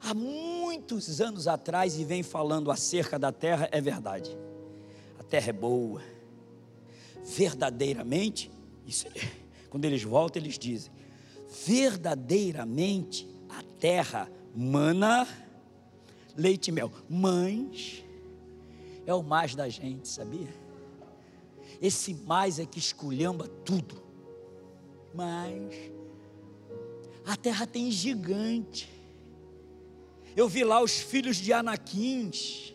há 0.00 0.12
muitos 0.12 1.20
anos 1.20 1.46
atrás 1.46 1.96
e 1.96 2.04
vem 2.04 2.24
falando 2.24 2.72
acerca 2.72 3.16
da 3.16 3.30
terra 3.30 3.68
é 3.70 3.80
verdade. 3.80 4.36
A 5.20 5.22
terra 5.22 5.50
é 5.50 5.52
boa. 5.52 6.02
Verdadeiramente, 7.24 8.50
isso 8.84 9.06
é, 9.06 9.10
quando 9.70 9.84
eles 9.84 10.02
voltam, 10.02 10.42
eles 10.42 10.58
dizem: 10.58 10.90
verdadeiramente 11.64 13.28
a 13.48 13.62
terra 13.78 14.28
mana 14.58 15.28
leite 16.36 16.68
e 16.68 16.72
mel. 16.72 16.90
Mães 17.08 18.04
é 19.06 19.14
o 19.14 19.22
mais 19.22 19.54
da 19.54 19.68
gente, 19.68 20.08
sabia? 20.08 20.52
Esse 21.80 22.12
mais 22.12 22.58
é 22.58 22.66
que 22.66 22.80
esculhamba 22.80 23.46
tudo. 23.64 24.02
Mas 25.14 25.74
a 27.24 27.36
terra 27.36 27.68
tem 27.68 27.88
gigante. 27.92 28.90
Eu 30.34 30.48
vi 30.48 30.64
lá 30.64 30.82
os 30.82 30.98
filhos 30.98 31.36
de 31.36 31.52
Anaquins. 31.52 32.74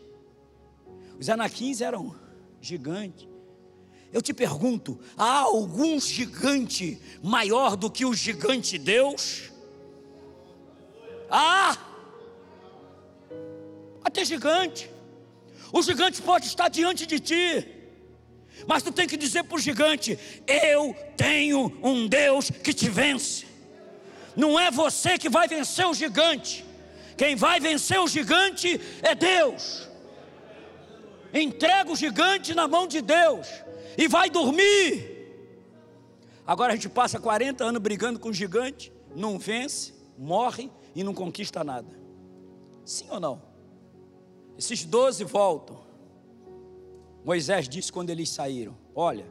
Os 1.20 1.28
Anaquins 1.30 1.82
eram 1.82 2.16
gigantes. 2.62 3.28
Eu 4.14 4.22
te 4.22 4.34
pergunto: 4.34 4.98
há 5.18 5.40
algum 5.40 6.00
gigante 6.00 6.98
maior 7.22 7.76
do 7.76 7.92
que 7.92 8.06
o 8.06 8.14
gigante 8.14 8.78
Deus? 8.78 9.53
Há! 11.36 11.76
Até 14.04 14.24
gigante. 14.24 14.88
O 15.72 15.82
gigante 15.82 16.22
pode 16.22 16.46
estar 16.46 16.70
diante 16.70 17.08
de 17.08 17.20
ti. 17.20 17.68
Mas 18.68 18.84
tu 18.84 18.92
tem 18.92 19.08
que 19.08 19.18
dizer 19.18 19.44
para 19.44 19.56
o 19.56 19.60
gigante: 19.60 20.20
Eu 20.46 20.96
tenho 21.18 21.76
um 21.82 22.08
Deus 22.08 22.52
que 22.52 22.72
te 22.72 22.88
vence. 22.88 23.48
Não 24.36 24.60
é 24.60 24.70
você 24.70 25.18
que 25.18 25.28
vai 25.28 25.48
vencer 25.48 25.88
o 25.88 25.94
gigante. 25.96 26.64
Quem 27.18 27.36
vai 27.36 27.60
vencer 27.60 28.00
o 28.00 28.08
gigante 28.08 28.80
é 29.02 29.16
Deus. 29.16 29.90
Entrega 31.34 31.92
o 31.92 31.96
gigante 31.96 32.54
na 32.54 32.68
mão 32.68 32.86
de 32.86 33.02
Deus 33.02 33.48
e 33.98 34.08
vai 34.08 34.30
dormir. 34.30 35.10
Agora 36.46 36.74
a 36.74 36.76
gente 36.76 36.90
passa 36.90 37.20
40 37.20 37.64
anos 37.64 37.82
brigando 37.82 38.20
com 38.20 38.30
o 38.30 38.34
gigante, 38.34 38.94
não 39.16 39.40
vence, 39.40 39.94
morre 40.16 40.70
e 40.96 41.04
não 41.04 41.14
conquista 41.14 41.64
nada. 41.64 41.90
Sim 42.86 43.08
ou 43.10 43.20
não? 43.20 43.42
Esses 44.58 44.86
doze 44.86 45.24
voltam. 45.24 45.82
Moisés 47.24 47.68
disse 47.68 47.92
quando 47.92 48.10
eles 48.10 48.30
saíram: 48.30 48.78
Olha, 48.94 49.26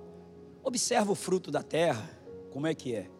observa 0.62 1.12
o 1.12 1.14
fruto 1.14 1.50
da 1.50 1.62
terra, 1.62 2.08
como 2.50 2.66
é 2.66 2.74
que 2.74 2.94
é. 2.94 3.10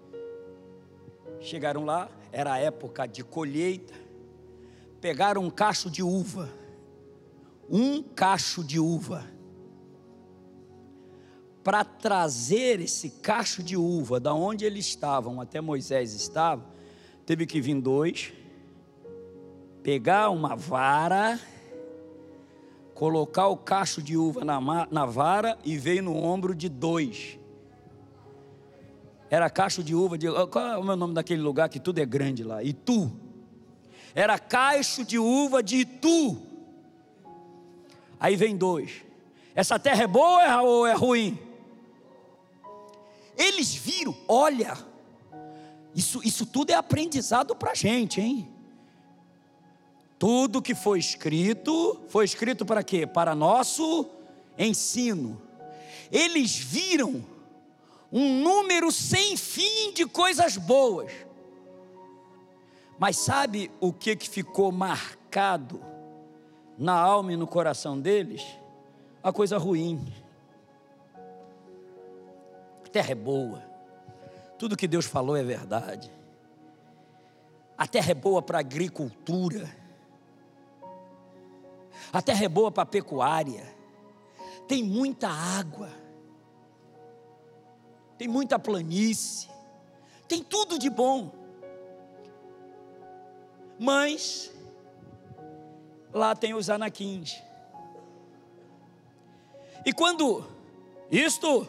Chegaram 1.40 1.85
lá, 1.85 2.09
era 2.31 2.52
a 2.55 2.59
época 2.59 3.07
de 3.07 3.22
colheita, 3.22 3.94
pegaram 5.00 5.42
um 5.42 5.50
cacho 5.50 5.90
de 5.90 6.02
uva, 6.02 6.48
um 7.68 8.02
cacho 8.02 8.64
de 8.64 8.78
uva, 8.78 9.24
para 11.62 11.85
trazer 11.85 12.81
esse 12.81 13.11
cacho 13.11 13.62
de 13.62 13.76
uva 13.76 14.18
da 14.18 14.35
onde 14.35 14.64
eles 14.64 14.87
estavam 14.87 15.40
até 15.40 15.61
Moisés 15.61 16.14
estava, 16.14 16.71
teve 17.26 17.46
que 17.46 17.61
vir 17.61 17.80
dois, 17.80 18.32
pegar 19.82 20.30
uma 20.30 20.54
vara, 20.54 21.40
colocar 22.94 23.48
o 23.48 23.56
cacho 23.56 24.02
de 24.02 24.16
uva 24.16 24.44
na, 24.44 24.61
na 24.90 25.06
vara 25.06 25.58
e 25.64 25.76
veio 25.76 26.02
no 26.02 26.16
ombro 26.16 26.54
de 26.54 26.68
dois. 26.68 27.38
Era 29.30 29.48
cacho 29.48 29.82
de 29.82 29.94
uva 29.94 30.18
de. 30.18 30.26
Qual 30.50 30.66
é 30.66 30.76
o 30.76 30.85
meu 30.85 30.96
nome 30.96 31.14
daquele 31.14 31.40
lugar 31.40 31.68
que 31.68 31.80
tudo 31.80 31.98
é 31.98 32.04
grande 32.04 32.44
lá? 32.44 32.62
Itu 32.62 33.11
era 34.14 34.38
caixo 34.38 35.04
de 35.04 35.18
uva 35.18 35.62
de 35.62 35.78
Itu. 35.78 36.37
Aí 38.20 38.37
vem 38.37 38.56
dois. 38.56 39.02
Essa 39.54 39.78
terra 39.78 40.04
é 40.04 40.06
boa 40.06 40.62
ou 40.62 40.87
é 40.87 40.94
ruim? 40.94 41.38
Eles 43.37 43.74
viram, 43.74 44.14
olha, 44.28 44.76
isso, 45.94 46.20
isso 46.24 46.46
tudo 46.46 46.70
é 46.70 46.74
aprendizado 46.74 47.55
para 47.55 47.72
a 47.72 47.74
gente, 47.74 48.20
hein? 48.20 48.48
Tudo 50.18 50.62
que 50.62 50.74
foi 50.74 50.98
escrito, 50.98 52.00
foi 52.09 52.24
escrito 52.24 52.64
para 52.64 52.83
quê? 52.83 53.07
Para 53.07 53.35
nosso 53.35 54.07
ensino. 54.57 55.40
Eles 56.11 56.57
viram 56.57 57.24
um 58.11 58.40
número 58.40 58.92
sem 58.92 59.37
fim 59.37 59.92
de 59.92 60.07
coisas 60.07 60.57
boas. 60.57 61.11
Mas 62.98 63.16
sabe 63.16 63.70
o 63.81 63.92
que, 63.92 64.14
que 64.14 64.28
ficou 64.28 64.70
marcado 64.70 65.83
na 66.78 66.92
alma 66.92 67.33
e 67.33 67.37
no 67.37 67.46
coração 67.46 67.98
deles? 68.00 68.44
A 69.22 69.33
coisa 69.33 69.59
ruim. 69.59 70.12
A 72.85 72.88
terra 72.88 73.11
é 73.11 73.16
boa. 73.16 73.71
Tudo 74.62 74.77
que 74.77 74.87
Deus 74.87 75.07
falou 75.07 75.37
é 75.37 75.42
verdade. 75.42 76.09
A 77.77 77.85
terra 77.85 78.12
é 78.12 78.14
boa 78.14 78.40
para 78.40 78.61
agricultura. 78.61 79.68
A 82.12 82.22
terra 82.22 82.44
é 82.44 82.48
boa 82.48 82.70
para 82.70 82.87
pecuária. 82.87 83.66
Tem 84.68 84.85
muita 84.85 85.29
água. 85.29 85.90
Tem 88.16 88.29
muita 88.29 88.57
planície. 88.57 89.51
Tem 90.29 90.44
tudo 90.44 90.79
de 90.79 90.88
bom. 90.88 91.33
Mas 93.81 94.53
lá 96.14 96.37
tem 96.37 96.55
os 96.55 96.70
anaquins. 96.70 97.42
E 99.85 99.92
quando 99.92 100.46
isto, 101.11 101.68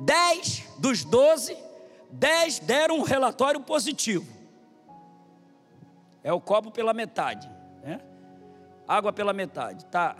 dez 0.00 0.62
dos 0.78 1.02
doze, 1.02 1.64
dez 2.18 2.58
deram 2.58 2.98
um 2.98 3.02
relatório 3.02 3.60
positivo. 3.60 4.26
É 6.22 6.32
o 6.32 6.40
copo 6.40 6.70
pela 6.70 6.92
metade, 6.92 7.48
né? 7.82 8.00
Água 8.86 9.12
pela 9.12 9.32
metade. 9.32 9.84
Tá 9.86 10.16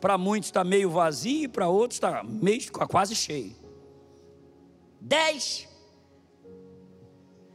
para 0.00 0.18
muitos 0.18 0.48
está 0.48 0.64
meio 0.64 0.90
vazio 0.90 1.44
e 1.44 1.48
para 1.48 1.68
outros 1.68 1.96
está 1.96 2.22
meio 2.22 2.60
quase 2.72 3.14
cheio. 3.14 3.54
Dez 5.00 5.68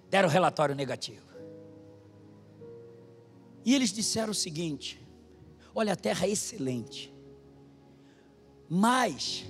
deram 0.09 0.29
relatório 0.29 0.75
negativo. 0.75 1.29
E 3.65 3.75
eles 3.75 3.91
disseram 3.91 4.31
o 4.31 4.35
seguinte: 4.35 5.05
Olha, 5.73 5.93
a 5.93 5.95
terra 5.95 6.25
é 6.25 6.29
excelente, 6.29 7.13
mas 8.69 9.45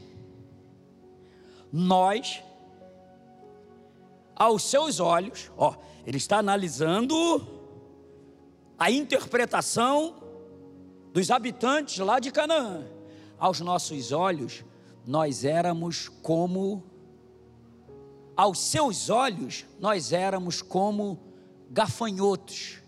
nós, 1.72 2.44
aos 4.40 4.64
seus 4.64 5.02
olhos, 5.02 5.52
ó, 5.58 5.76
ele 6.08 6.18
está 6.18 6.38
analisando 6.38 7.46
a 8.78 8.90
interpretação 8.90 10.16
dos 11.14 11.30
habitantes 11.30 11.98
lá 12.00 12.20
de 12.20 12.32
Canaã. 12.32 12.86
Aos 13.38 13.60
nossos 13.60 14.12
olhos, 14.12 14.64
nós 15.06 15.44
éramos 15.44 16.08
como, 16.08 16.84
aos 18.36 18.60
seus 18.60 19.10
olhos, 19.10 19.66
nós 19.80 20.14
éramos 20.14 20.62
como 20.62 21.20
gafanhotos 21.70 22.80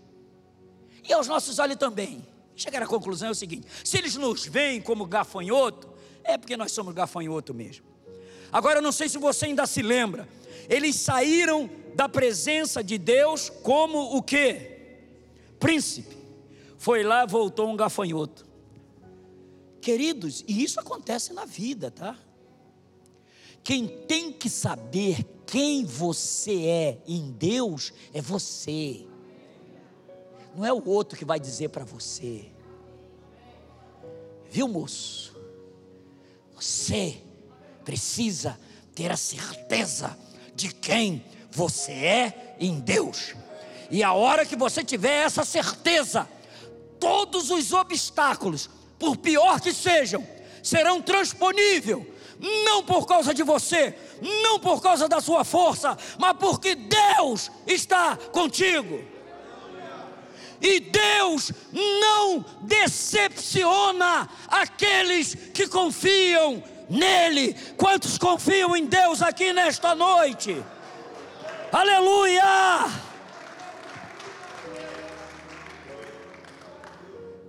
e 1.07 1.13
aos 1.13 1.27
nossos 1.27 1.59
olhos 1.59 1.77
também. 1.77 2.25
Chegar 2.55 2.81
à 2.83 2.87
conclusão 2.87 3.29
é 3.29 3.31
o 3.31 3.35
seguinte: 3.35 3.67
se 3.83 3.97
eles 3.97 4.15
nos 4.15 4.45
veem 4.45 4.81
como 4.81 5.05
gafanhoto, 5.05 5.91
É 6.23 6.37
porque 6.37 6.55
nós 6.55 6.71
somos 6.71 6.93
gafanhoto 6.93 7.53
mesmo. 7.53 7.85
Agora 8.51 8.79
eu 8.79 8.81
não 8.81 8.91
sei 8.91 9.09
se 9.09 9.17
você 9.17 9.45
ainda 9.45 9.65
se 9.65 9.81
lembra. 9.81 10.27
Eles 10.69 10.95
saíram 10.95 11.69
da 11.95 12.07
presença 12.07 12.83
de 12.83 12.97
Deus 12.97 13.49
como 13.49 14.15
o 14.15 14.21
que? 14.21 14.71
Príncipe. 15.59 16.17
Foi 16.77 17.03
lá, 17.03 17.25
voltou 17.25 17.69
um 17.69 17.75
gafanhoto. 17.75 18.45
Queridos, 19.81 20.43
e 20.47 20.63
isso 20.63 20.79
acontece 20.79 21.33
na 21.33 21.45
vida, 21.45 21.91
tá? 21.91 22.17
Quem 23.63 23.87
tem 23.87 24.31
que 24.31 24.49
saber 24.49 25.23
quem 25.45 25.85
você 25.85 26.65
é 26.65 27.01
em 27.05 27.31
Deus 27.31 27.93
é 28.13 28.21
você. 28.21 29.05
Não 30.55 30.65
é 30.65 30.73
o 30.73 30.87
outro 30.87 31.17
que 31.17 31.25
vai 31.25 31.39
dizer 31.39 31.69
para 31.69 31.83
você. 31.83 32.51
Viu, 34.49 34.67
moço? 34.67 35.35
Você 36.55 37.21
precisa 37.83 38.59
ter 38.93 39.11
a 39.11 39.17
certeza 39.17 40.17
de 40.61 40.73
quem 40.73 41.25
você 41.49 41.91
é 41.91 42.55
em 42.59 42.79
Deus. 42.79 43.33
E 43.89 44.03
a 44.03 44.13
hora 44.13 44.45
que 44.45 44.55
você 44.55 44.83
tiver 44.83 45.25
essa 45.25 45.43
certeza, 45.43 46.29
todos 46.99 47.49
os 47.49 47.73
obstáculos, 47.73 48.69
por 48.97 49.17
pior 49.17 49.59
que 49.59 49.73
sejam, 49.73 50.25
serão 50.61 51.01
transponíveis, 51.01 52.05
não 52.63 52.83
por 52.83 53.05
causa 53.07 53.33
de 53.33 53.43
você, 53.43 53.95
não 54.43 54.59
por 54.59 54.81
causa 54.81 55.09
da 55.09 55.19
sua 55.19 55.43
força, 55.43 55.97
mas 56.19 56.37
porque 56.37 56.75
Deus 56.75 57.51
está 57.65 58.15
contigo. 58.15 59.03
E 60.61 60.79
Deus 60.79 61.51
não 61.73 62.45
decepciona 62.61 64.29
aqueles 64.47 65.33
que 65.33 65.67
confiam 65.67 66.63
nele. 66.91 67.53
Quantos 67.77 68.17
confiam 68.17 68.75
em 68.75 68.85
Deus 68.85 69.21
aqui 69.21 69.53
nesta 69.53 69.95
noite? 69.95 70.61
Aleluia! 71.71 72.43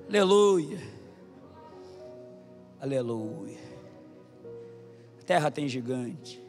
Aleluia! 0.08 0.78
Aleluia! 2.80 3.58
A 5.20 5.24
terra 5.24 5.50
tem 5.50 5.68
gigante. 5.68 6.40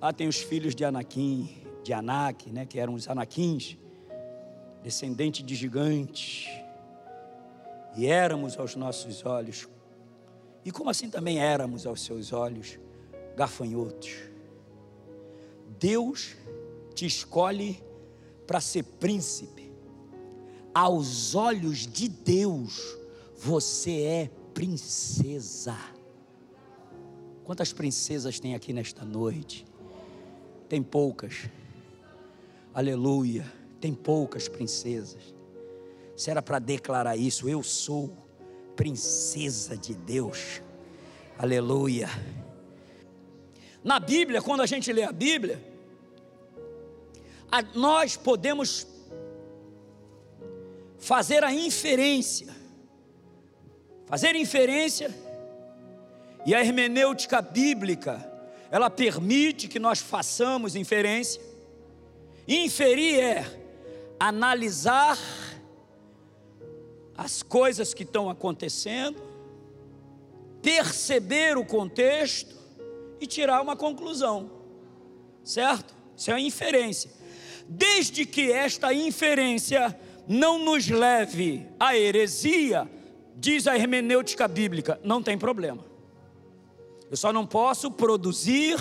Lá 0.00 0.12
tem 0.12 0.28
os 0.28 0.36
filhos 0.36 0.74
de 0.74 0.84
Anakim, 0.84 1.62
de 1.82 1.92
Anak, 1.92 2.50
né, 2.50 2.66
que 2.66 2.78
eram 2.78 2.94
os 2.94 3.08
Anakins, 3.08 3.76
descendente 4.82 5.42
de 5.42 5.54
gigantes. 5.54 6.48
E 7.96 8.06
éramos 8.06 8.58
aos 8.58 8.76
nossos 8.76 9.24
olhos 9.24 9.66
e 10.66 10.72
como 10.72 10.90
assim 10.90 11.08
também 11.08 11.38
éramos 11.38 11.86
aos 11.86 12.00
seus 12.00 12.32
olhos 12.32 12.76
gafanhotos? 13.36 14.16
Deus 15.78 16.34
te 16.92 17.06
escolhe 17.06 17.80
para 18.48 18.60
ser 18.60 18.82
príncipe. 18.82 19.72
Aos 20.74 21.36
olhos 21.36 21.86
de 21.86 22.08
Deus, 22.08 22.98
você 23.36 24.02
é 24.02 24.30
princesa. 24.52 25.78
Quantas 27.44 27.72
princesas 27.72 28.40
tem 28.40 28.56
aqui 28.56 28.72
nesta 28.72 29.04
noite? 29.04 29.64
Tem 30.68 30.82
poucas. 30.82 31.48
Aleluia. 32.74 33.46
Tem 33.80 33.94
poucas 33.94 34.48
princesas. 34.48 35.32
Se 36.16 36.28
era 36.28 36.42
para 36.42 36.58
declarar 36.58 37.16
isso, 37.16 37.48
eu 37.48 37.62
sou 37.62 38.25
princesa 38.76 39.76
de 39.76 39.94
Deus. 39.94 40.60
Aleluia. 41.38 42.08
Na 43.82 43.98
Bíblia, 43.98 44.42
quando 44.42 44.60
a 44.60 44.66
gente 44.66 44.92
lê 44.92 45.02
a 45.02 45.12
Bíblia, 45.12 45.62
a, 47.50 47.62
nós 47.74 48.16
podemos 48.16 48.86
fazer 50.98 51.42
a 51.42 51.52
inferência. 51.52 52.54
Fazer 54.06 54.36
inferência 54.36 55.12
e 56.44 56.54
a 56.54 56.60
hermenêutica 56.60 57.40
bíblica, 57.42 58.30
ela 58.70 58.90
permite 58.90 59.68
que 59.68 59.78
nós 59.78 60.00
façamos 60.00 60.76
inferência. 60.76 61.40
Inferir 62.46 63.18
é 63.18 63.44
analisar 64.18 65.18
as 67.16 67.42
coisas 67.42 67.94
que 67.94 68.02
estão 68.02 68.28
acontecendo, 68.28 69.20
perceber 70.62 71.56
o 71.56 71.64
contexto 71.64 72.56
e 73.20 73.26
tirar 73.26 73.62
uma 73.62 73.76
conclusão, 73.76 74.50
certo? 75.42 75.94
Isso 76.16 76.30
é 76.30 76.34
uma 76.34 76.40
inferência. 76.40 77.10
Desde 77.68 78.24
que 78.24 78.52
esta 78.52 78.92
inferência 78.92 79.98
não 80.26 80.58
nos 80.58 80.88
leve 80.88 81.66
à 81.78 81.96
heresia, 81.96 82.88
diz 83.36 83.66
a 83.66 83.76
hermenêutica 83.76 84.46
bíblica, 84.48 85.00
não 85.02 85.22
tem 85.22 85.38
problema. 85.38 85.84
Eu 87.10 87.16
só 87.16 87.32
não 87.32 87.46
posso 87.46 87.90
produzir 87.90 88.76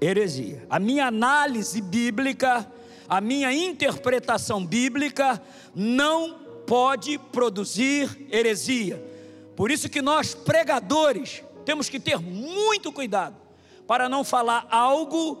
heresia. 0.00 0.66
A 0.68 0.78
minha 0.78 1.06
análise 1.06 1.80
bíblica, 1.80 2.70
a 3.08 3.20
minha 3.20 3.52
interpretação 3.52 4.64
bíblica 4.64 5.40
não 5.74 6.41
pode 6.72 7.18
produzir 7.18 8.28
heresia. 8.30 8.96
Por 9.54 9.70
isso 9.70 9.90
que 9.90 10.00
nós 10.00 10.34
pregadores 10.34 11.44
temos 11.66 11.90
que 11.90 12.00
ter 12.00 12.18
muito 12.18 12.90
cuidado 12.90 13.36
para 13.86 14.08
não 14.08 14.24
falar 14.24 14.66
algo 14.70 15.36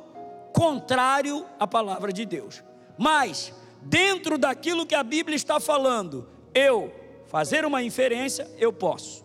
contrário 0.52 1.46
à 1.58 1.66
palavra 1.66 2.12
de 2.12 2.26
Deus. 2.26 2.62
Mas 2.98 3.50
dentro 3.80 4.36
daquilo 4.36 4.84
que 4.84 4.94
a 4.94 5.02
Bíblia 5.02 5.34
está 5.34 5.58
falando, 5.58 6.28
eu 6.54 6.92
fazer 7.28 7.64
uma 7.64 7.82
inferência, 7.82 8.46
eu 8.58 8.70
posso. 8.70 9.24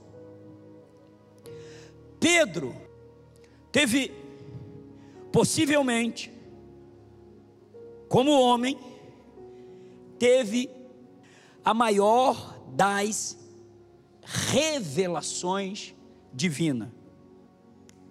Pedro 2.22 2.74
teve 3.70 4.14
possivelmente 5.30 6.32
como 8.08 8.32
homem 8.32 8.80
teve 10.18 10.77
a 11.68 11.74
maior 11.74 12.58
das 12.70 13.38
revelações 14.24 15.94
divina. 16.34 16.94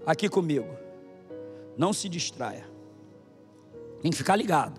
Aqui 0.04 0.28
comigo. 0.28 0.68
Não 1.74 1.90
se 1.90 2.06
distraia. 2.06 2.68
Tem 4.02 4.10
que 4.10 4.16
ficar 4.18 4.36
ligado. 4.36 4.78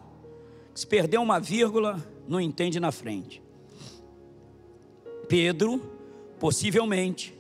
Se 0.76 0.86
perder 0.86 1.18
uma 1.18 1.40
vírgula, 1.40 2.08
não 2.28 2.40
entende 2.40 2.80
na 2.80 2.92
frente. 2.92 3.42
Pedro, 5.28 5.82
possivelmente, 6.40 7.36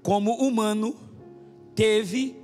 como 0.00 0.32
humano, 0.34 0.94
teve 1.74 2.40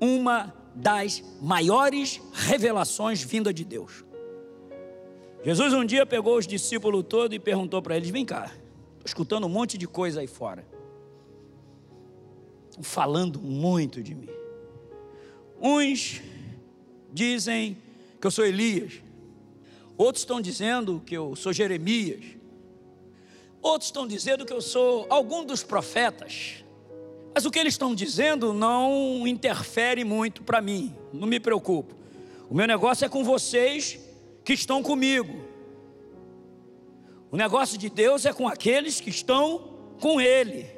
uma 0.00 0.52
das 0.74 1.22
maiores 1.40 2.20
revelações 2.32 3.22
vinda 3.22 3.54
de 3.54 3.64
Deus. 3.64 4.04
Jesus 5.42 5.72
um 5.72 5.86
dia 5.86 6.04
pegou 6.04 6.36
os 6.36 6.46
discípulos 6.46 7.04
todos 7.08 7.34
e 7.34 7.38
perguntou 7.38 7.80
para 7.80 7.96
eles: 7.96 8.10
Vem 8.10 8.26
cá, 8.26 8.44
estou 8.44 9.06
escutando 9.06 9.46
um 9.46 9.48
monte 9.48 9.78
de 9.78 9.88
coisa 9.88 10.20
aí 10.20 10.26
fora. 10.26 10.66
Estão 12.68 12.82
falando 12.82 13.40
muito 13.40 14.02
de 14.02 14.14
mim. 14.14 14.28
Uns 15.60 16.20
dizem 17.10 17.78
que 18.20 18.26
eu 18.26 18.30
sou 18.30 18.44
Elias, 18.44 19.00
outros 19.96 20.22
estão 20.22 20.42
dizendo 20.42 21.02
que 21.06 21.16
eu 21.16 21.34
sou 21.34 21.54
Jeremias, 21.54 22.22
outros 23.62 23.88
estão 23.88 24.06
dizendo 24.06 24.44
que 24.44 24.52
eu 24.52 24.60
sou 24.60 25.06
algum 25.08 25.44
dos 25.44 25.62
profetas. 25.62 26.64
Mas 27.34 27.46
o 27.46 27.50
que 27.50 27.58
eles 27.58 27.74
estão 27.74 27.94
dizendo 27.94 28.52
não 28.52 29.26
interfere 29.26 30.04
muito 30.04 30.42
para 30.42 30.60
mim, 30.60 30.94
não 31.12 31.26
me 31.26 31.40
preocupo. 31.40 31.94
O 32.50 32.54
meu 32.54 32.66
negócio 32.66 33.06
é 33.06 33.08
com 33.08 33.24
vocês 33.24 33.98
que 34.50 34.54
estão 34.54 34.82
comigo. 34.82 35.44
O 37.30 37.36
negócio 37.36 37.78
de 37.78 37.88
Deus 37.88 38.26
é 38.26 38.32
com 38.32 38.48
aqueles 38.48 39.00
que 39.00 39.08
estão 39.08 39.94
com 40.00 40.20
Ele, 40.20 40.68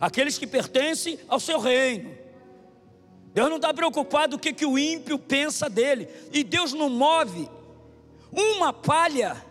aqueles 0.00 0.36
que 0.36 0.48
pertencem 0.48 1.16
ao 1.28 1.38
seu 1.38 1.60
reino. 1.60 2.12
Deus 3.32 3.48
não 3.48 3.54
está 3.54 3.72
preocupado 3.72 4.34
o 4.34 4.38
que, 4.38 4.52
que 4.52 4.66
o 4.66 4.76
ímpio 4.76 5.16
pensa 5.16 5.70
dele, 5.70 6.08
e 6.32 6.42
Deus 6.42 6.72
não 6.72 6.90
move 6.90 7.48
uma 8.32 8.72
palha 8.72 9.44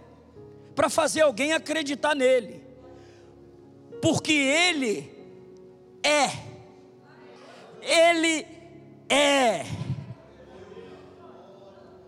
para 0.76 0.90
fazer 0.90 1.22
alguém 1.22 1.54
acreditar 1.54 2.14
nele, 2.16 2.62
porque 4.02 4.34
Ele 4.34 5.10
é, 6.04 6.30
Ele 7.82 8.46
é. 9.08 9.87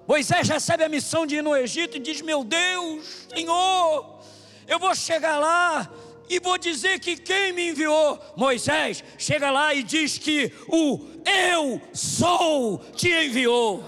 Moisés 0.10 0.50
recebe 0.50 0.84
a 0.84 0.90
missão 0.90 1.24
de 1.24 1.36
ir 1.36 1.44
no 1.44 1.56
Egito 1.56 1.98
e 1.98 2.00
diz: 2.00 2.20
Meu 2.22 2.44
Deus, 2.44 3.28
Senhor, 3.32 4.20
eu 4.68 4.80
vou 4.80 4.96
chegar 4.96 5.38
lá 5.38 5.88
e 6.28 6.40
vou 6.40 6.58
dizer 6.58 7.00
que 7.00 7.16
quem 7.16 7.54
me 7.54 7.70
enviou, 7.70 8.20
Moisés, 8.36 9.04
chega 9.20 9.52
lá 9.52 9.72
e 9.72 9.84
diz 9.84 10.18
que 10.18 10.52
o 10.68 11.00
eu 11.54 11.80
sou 11.94 12.80
te 12.96 13.08
enviou. 13.08 13.84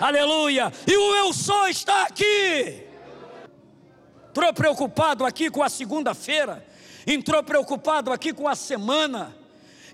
Aleluia! 0.00 0.72
E 0.86 0.96
o 0.96 1.16
eu 1.16 1.34
sou 1.34 1.68
está 1.68 2.04
aqui. 2.04 2.86
Entrou 4.30 4.54
preocupado 4.54 5.22
aqui 5.22 5.50
com 5.50 5.62
a 5.62 5.68
segunda-feira, 5.68 6.66
entrou 7.06 7.42
preocupado 7.42 8.10
aqui 8.10 8.32
com 8.32 8.48
a 8.48 8.54
semana, 8.54 9.36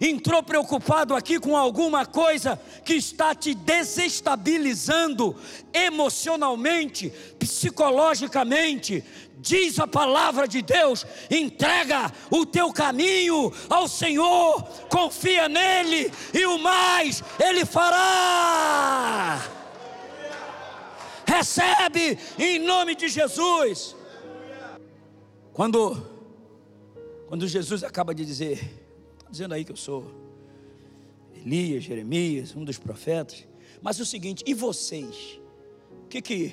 entrou 0.00 0.42
preocupado 0.42 1.14
aqui 1.14 1.38
com 1.38 1.56
alguma 1.56 2.06
coisa 2.06 2.60
que 2.84 2.94
está 2.94 3.34
te 3.34 3.54
desestabilizando 3.54 5.36
emocionalmente, 5.72 7.10
psicologicamente, 7.38 9.04
diz 9.38 9.78
a 9.78 9.86
palavra 9.86 10.46
de 10.46 10.62
Deus: 10.62 11.06
entrega 11.30 12.12
o 12.30 12.44
teu 12.44 12.72
caminho 12.72 13.52
ao 13.68 13.88
Senhor, 13.88 14.62
confia 14.88 15.48
nele 15.48 16.12
e 16.32 16.46
o 16.46 16.58
mais 16.58 17.22
ele 17.38 17.64
fará. 17.64 19.40
Recebe 21.26 22.18
em 22.38 22.58
nome 22.58 22.94
de 22.94 23.08
Jesus. 23.08 23.94
Quando, 25.52 26.00
quando 27.26 27.46
Jesus 27.46 27.84
acaba 27.84 28.14
de 28.14 28.24
dizer, 28.24 28.87
dizendo 29.30 29.54
aí 29.54 29.64
que 29.64 29.72
eu 29.72 29.76
sou 29.76 30.10
Elias, 31.34 31.84
Jeremias, 31.84 32.54
um 32.54 32.64
dos 32.64 32.78
profetas, 32.78 33.46
mas 33.80 33.98
é 33.98 34.02
o 34.02 34.06
seguinte, 34.06 34.42
e 34.46 34.54
vocês? 34.54 35.40
O 36.04 36.08
que 36.08 36.20
que 36.20 36.52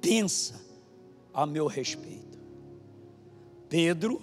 pensa 0.00 0.60
a 1.32 1.46
meu 1.46 1.66
respeito? 1.66 2.38
Pedro, 3.68 4.20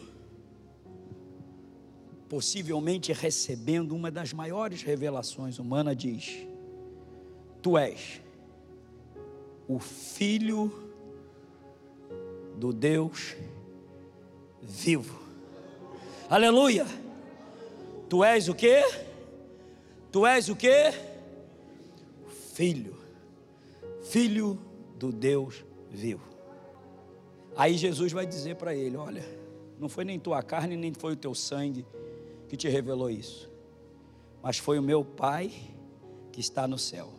possivelmente 2.29 3.11
recebendo 3.11 3.95
uma 3.95 4.09
das 4.09 4.33
maiores 4.33 4.81
revelações 4.81 5.59
humanas, 5.59 5.97
diz: 5.97 6.47
Tu 7.61 7.77
és 7.77 8.21
o 9.67 9.79
filho 9.79 10.71
do 12.57 12.71
Deus 12.73 13.35
vivo. 14.61 15.19
Aleluia! 16.29 17.00
Tu 18.11 18.25
és 18.25 18.49
o 18.49 18.53
que? 18.53 18.83
Tu 20.11 20.25
és 20.27 20.49
o 20.49 20.55
que? 20.57 20.91
Filho, 22.53 22.97
filho 24.01 24.59
do 24.97 25.13
Deus 25.13 25.63
vivo. 25.89 26.27
Aí 27.55 27.77
Jesus 27.77 28.11
vai 28.11 28.25
dizer 28.25 28.57
para 28.57 28.75
ele: 28.75 28.97
Olha, 28.97 29.23
não 29.79 29.87
foi 29.87 30.03
nem 30.03 30.19
tua 30.19 30.43
carne, 30.43 30.75
nem 30.75 30.93
foi 30.93 31.13
o 31.13 31.15
teu 31.15 31.33
sangue 31.33 31.85
que 32.49 32.57
te 32.57 32.67
revelou 32.67 33.09
isso, 33.09 33.49
mas 34.43 34.57
foi 34.57 34.77
o 34.77 34.83
meu 34.83 35.05
Pai 35.05 35.49
que 36.33 36.41
está 36.41 36.67
no 36.67 36.77
céu. 36.77 37.13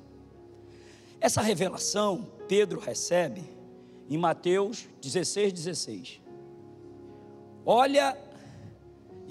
Essa 1.18 1.40
revelação 1.40 2.28
Pedro 2.46 2.78
recebe 2.78 3.42
em 4.10 4.18
Mateus 4.18 4.86
16, 5.00 5.54
16. 5.54 6.20
Olha, 7.64 8.14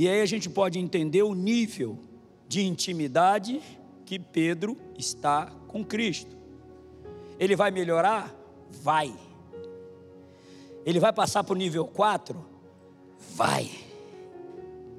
e 0.04 0.10
aí 0.10 0.22
a 0.22 0.26
gente 0.26 0.50
pode 0.50 0.80
entender 0.80 1.24
o 1.24 1.34
nível 1.34 2.00
de 2.48 2.62
intimidade 2.62 3.62
que 4.06 4.18
Pedro 4.20 4.78
está 4.98 5.48
com 5.68 5.84
Cristo. 5.84 6.36
Ele 7.40 7.56
vai 7.56 7.72
melhorar? 7.72 8.34
Vai. 8.70 9.14
Ele 10.86 11.00
vai 11.00 11.12
passar 11.12 11.44
para 11.44 11.54
o 11.54 11.58
nível 11.58 11.86
4? 11.86 12.52
vai. 13.36 13.70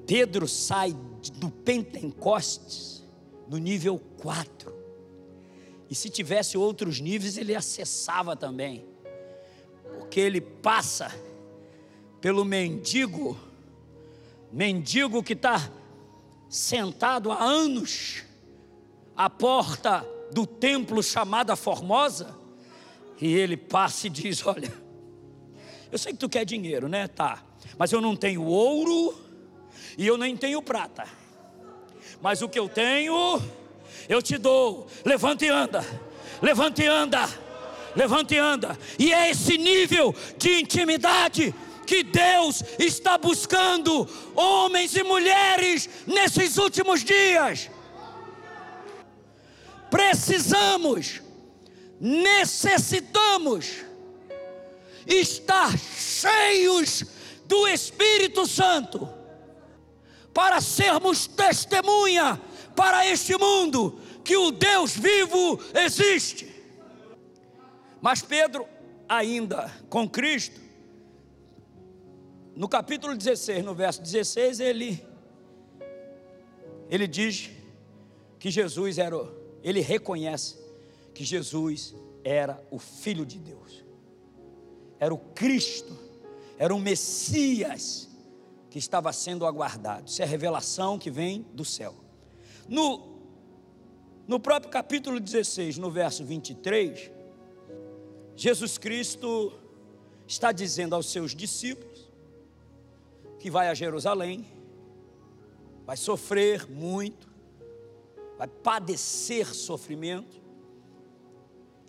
Pedro 0.07 0.47
sai 0.47 0.95
do 1.35 1.49
Pentecostes 1.49 3.03
no 3.47 3.57
nível 3.57 3.99
4. 4.21 4.73
E 5.89 5.95
se 5.95 6.09
tivesse 6.09 6.57
outros 6.57 6.99
níveis, 6.99 7.37
ele 7.37 7.55
acessava 7.55 8.35
também. 8.35 8.85
Porque 9.97 10.19
ele 10.19 10.41
passa 10.41 11.13
pelo 12.19 12.43
mendigo, 12.43 13.37
mendigo 14.53 15.23
que 15.23 15.33
está 15.33 15.69
sentado 16.47 17.31
há 17.31 17.43
anos 17.43 18.23
à 19.15 19.29
porta 19.29 20.07
do 20.31 20.45
templo 20.45 21.01
chamada 21.03 21.55
Formosa, 21.55 22.37
e 23.19 23.33
ele 23.33 23.57
passa 23.57 24.07
e 24.07 24.09
diz: 24.09 24.45
Olha, 24.45 24.71
eu 25.91 25.97
sei 25.97 26.13
que 26.13 26.19
tu 26.19 26.29
quer 26.29 26.45
dinheiro, 26.45 26.87
né? 26.87 27.07
Tá 27.07 27.43
mas 27.77 27.91
eu 27.91 28.01
não 28.01 28.15
tenho 28.15 28.43
ouro 28.43 29.17
e 29.97 30.05
eu 30.05 30.17
nem 30.17 30.35
tenho 30.35 30.61
prata. 30.61 31.05
Mas 32.21 32.41
o 32.41 32.49
que 32.49 32.57
eu 32.57 32.69
tenho, 32.69 33.41
eu 34.07 34.21
te 34.21 34.37
dou. 34.37 34.87
Levante 35.03 35.45
e 35.45 35.49
anda. 35.49 35.85
Levante 36.41 36.81
e 36.81 36.87
anda. 36.87 37.29
Levante 37.95 38.35
e 38.35 38.37
anda. 38.37 38.77
E 38.97 39.13
é 39.13 39.29
esse 39.29 39.57
nível 39.57 40.15
de 40.37 40.61
intimidade 40.61 41.53
que 41.85 42.03
Deus 42.03 42.63
está 42.79 43.17
buscando 43.17 44.07
homens 44.35 44.95
e 44.95 45.03
mulheres 45.03 45.89
nesses 46.07 46.57
últimos 46.57 47.03
dias. 47.03 47.69
Precisamos, 49.89 51.21
necessitamos 51.99 53.83
estar 55.05 55.77
cheios 55.77 57.03
do 57.45 57.67
Espírito 57.67 58.47
Santo, 58.47 59.07
para 60.33 60.59
sermos 60.61 61.27
testemunha 61.27 62.41
para 62.75 63.05
este 63.05 63.37
mundo 63.37 63.99
que 64.23 64.35
o 64.35 64.51
Deus 64.51 64.93
vivo 64.93 65.59
existe. 65.75 66.51
Mas 68.01 68.21
Pedro, 68.21 68.67
ainda 69.07 69.71
com 69.89 70.09
Cristo, 70.09 70.59
no 72.55 72.67
capítulo 72.67 73.15
16, 73.15 73.63
no 73.63 73.73
verso 73.73 74.01
16, 74.01 74.59
ele 74.59 75.05
ele 76.89 77.07
diz 77.07 77.49
que 78.37 78.51
Jesus 78.51 78.97
era, 78.97 79.17
ele 79.63 79.79
reconhece 79.79 80.57
que 81.13 81.23
Jesus 81.23 81.95
era 82.23 82.61
o 82.69 82.77
filho 82.77 83.25
de 83.25 83.39
Deus. 83.39 83.83
Era 84.99 85.13
o 85.13 85.17
Cristo 85.17 86.03
era 86.57 86.73
um 86.73 86.79
Messias 86.79 88.09
que 88.69 88.79
estava 88.79 89.11
sendo 89.11 89.45
aguardado. 89.45 90.07
Isso 90.07 90.21
é 90.21 90.25
revelação 90.25 90.97
que 90.97 91.11
vem 91.11 91.45
do 91.53 91.65
céu. 91.65 91.93
No, 92.69 93.19
no 94.27 94.39
próprio 94.39 94.71
capítulo 94.71 95.19
16, 95.19 95.77
no 95.77 95.91
verso 95.91 96.23
23, 96.23 97.11
Jesus 98.35 98.77
Cristo 98.77 99.53
está 100.25 100.53
dizendo 100.53 100.95
aos 100.95 101.11
seus 101.11 101.35
discípulos 101.35 101.92
que 103.43 103.49
vai 103.51 103.67
a 103.67 103.73
Jerusalém, 103.73 104.45
vai 105.85 105.97
sofrer 105.97 106.65
muito, 106.65 107.27
vai 108.37 108.47
padecer 108.47 109.53
sofrimento 109.53 110.41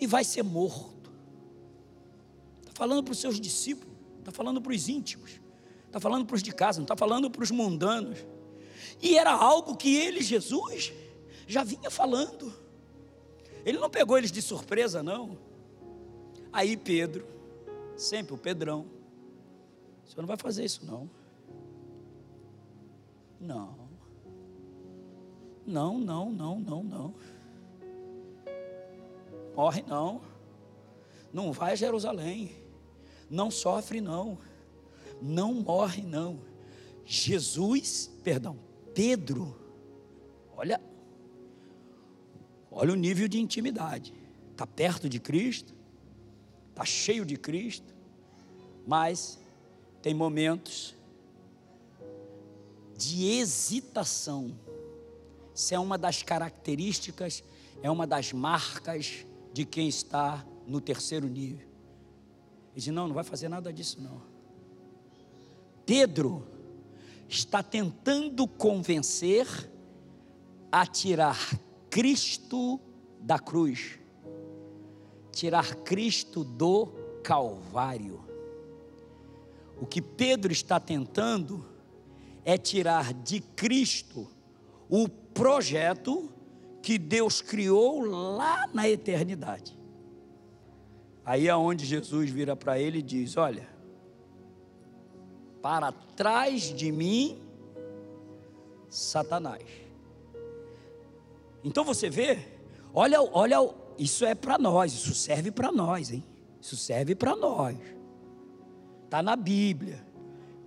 e 0.01 0.05
vai 0.05 0.25
ser 0.25 0.43
morto. 0.43 1.13
Está 2.59 2.73
falando 2.75 3.05
para 3.05 3.13
os 3.13 3.21
seus 3.21 3.41
discípulos 3.41 3.95
está 4.19 4.33
falando 4.33 4.61
para 4.61 4.73
os 4.73 4.89
íntimos, 4.89 5.41
está 5.87 6.01
falando 6.01 6.27
para 6.27 6.35
os 6.35 6.43
de 6.43 6.53
casa, 6.53 6.81
não 6.81 6.85
está 6.87 6.97
falando 6.97 7.31
para 7.31 7.45
os 7.45 7.53
mundanos. 7.53 8.19
E 9.01 9.17
era 9.17 9.31
algo 9.31 9.77
que 9.77 9.95
ele, 9.95 10.23
Jesus, 10.23 10.93
já 11.47 11.63
vinha 11.63 11.89
falando. 11.89 12.53
Ele 13.65 13.79
não 13.79 13.89
pegou 13.89 14.19
eles 14.19 14.33
de 14.33 14.43
surpresa, 14.43 15.05
não. 15.05 15.39
Aí 16.53 16.77
Pedro, 16.77 17.25
sempre 17.97 18.35
o 18.35 18.39
Pedrão, 18.39 18.87
o 20.05 20.11
senhor 20.11 20.23
não 20.23 20.27
vai 20.27 20.37
fazer 20.37 20.65
isso, 20.65 20.85
não. 20.85 21.09
Não. 23.45 23.85
Não, 25.67 25.99
não, 25.99 26.31
não, 26.31 26.61
não, 26.61 26.83
não. 26.83 27.15
Morre 29.55 29.85
não. 29.87 30.21
Não 31.33 31.53
vai 31.53 31.73
a 31.73 31.77
Jerusalém 31.77 32.65
não 33.35 33.51
sofre 33.51 34.01
não, 34.01 34.39
não 35.21 35.55
morre 35.55 36.03
não. 36.03 36.39
Jesus, 37.05 38.11
perdão, 38.23 38.59
Pedro, 38.95 39.57
olha, 40.57 40.81
olha 42.71 42.93
o 42.93 42.97
nível 42.97 43.29
de 43.29 43.39
intimidade. 43.39 44.15
Está 44.53 44.67
perto 44.67 45.09
de 45.09 45.19
Cristo, 45.19 45.75
está 46.71 46.85
cheio 46.85 47.25
de 47.25 47.37
Cristo, 47.37 47.93
mas 48.87 49.39
tem 50.01 50.15
momentos 50.15 50.94
de 53.05 53.27
hesitação. 53.27 54.59
Isso 55.55 55.75
é 55.75 55.79
uma 55.79 55.99
das 55.99 56.23
características, 56.23 57.45
é 57.83 57.91
uma 57.91 58.07
das 58.07 58.33
marcas 58.33 59.27
de 59.53 59.65
quem 59.65 59.89
está 59.89 60.45
no 60.67 60.81
terceiro 60.81 61.29
nível. 61.29 61.69
E 62.73 62.77
disse: 62.77 62.91
Não, 62.91 63.07
não 63.07 63.15
vai 63.15 63.25
fazer 63.25 63.49
nada 63.49 63.73
disso, 63.73 64.01
não. 64.01 64.23
Pedro 65.85 66.47
está 67.29 67.63
tentando 67.63 68.47
convencer 68.49 69.47
a 70.73 70.87
tirar 70.87 71.39
Cristo 71.91 72.81
da 73.21 73.39
cruz, 73.39 73.99
tirar 75.31 75.77
Cristo 75.77 76.43
do 76.43 76.87
Calvário. 77.23 78.25
O 79.81 79.87
que 79.87 80.01
Pedro 80.01 80.53
está 80.53 80.81
tentando 80.81 81.74
é 82.45 82.59
tirar 82.59 83.13
de 83.13 83.41
Cristo 83.41 84.29
o 84.89 85.09
projeto 85.09 86.31
que 86.83 86.99
Deus 86.99 87.41
criou 87.41 88.01
lá 88.01 88.69
na 88.73 88.89
eternidade. 88.89 89.79
Aí 91.25 91.49
é 91.49 91.57
onde 91.57 91.87
Jesus 91.87 92.31
vira 92.31 92.55
para 92.55 92.79
ele 92.79 92.99
e 92.99 93.03
diz: 93.03 93.37
Olha, 93.37 93.67
para 95.63 95.91
trás 95.91 96.65
de 96.65 96.93
mim, 96.93 97.43
Satanás. 98.91 99.65
Então 101.65 101.83
você 101.83 102.11
vê, 102.11 102.39
olha, 102.93 103.23
olha, 103.23 103.57
isso 103.99 104.27
é 104.27 104.35
para 104.35 104.59
nós, 104.59 104.93
isso 104.93 105.15
serve 105.15 105.51
para 105.51 105.73
nós, 105.73 106.11
hein? 106.11 106.23
Isso 106.61 106.77
serve 106.77 107.15
para 107.15 107.35
nós. 107.35 107.79
Está 109.05 109.23
na 109.23 109.35
Bíblia. 109.35 110.05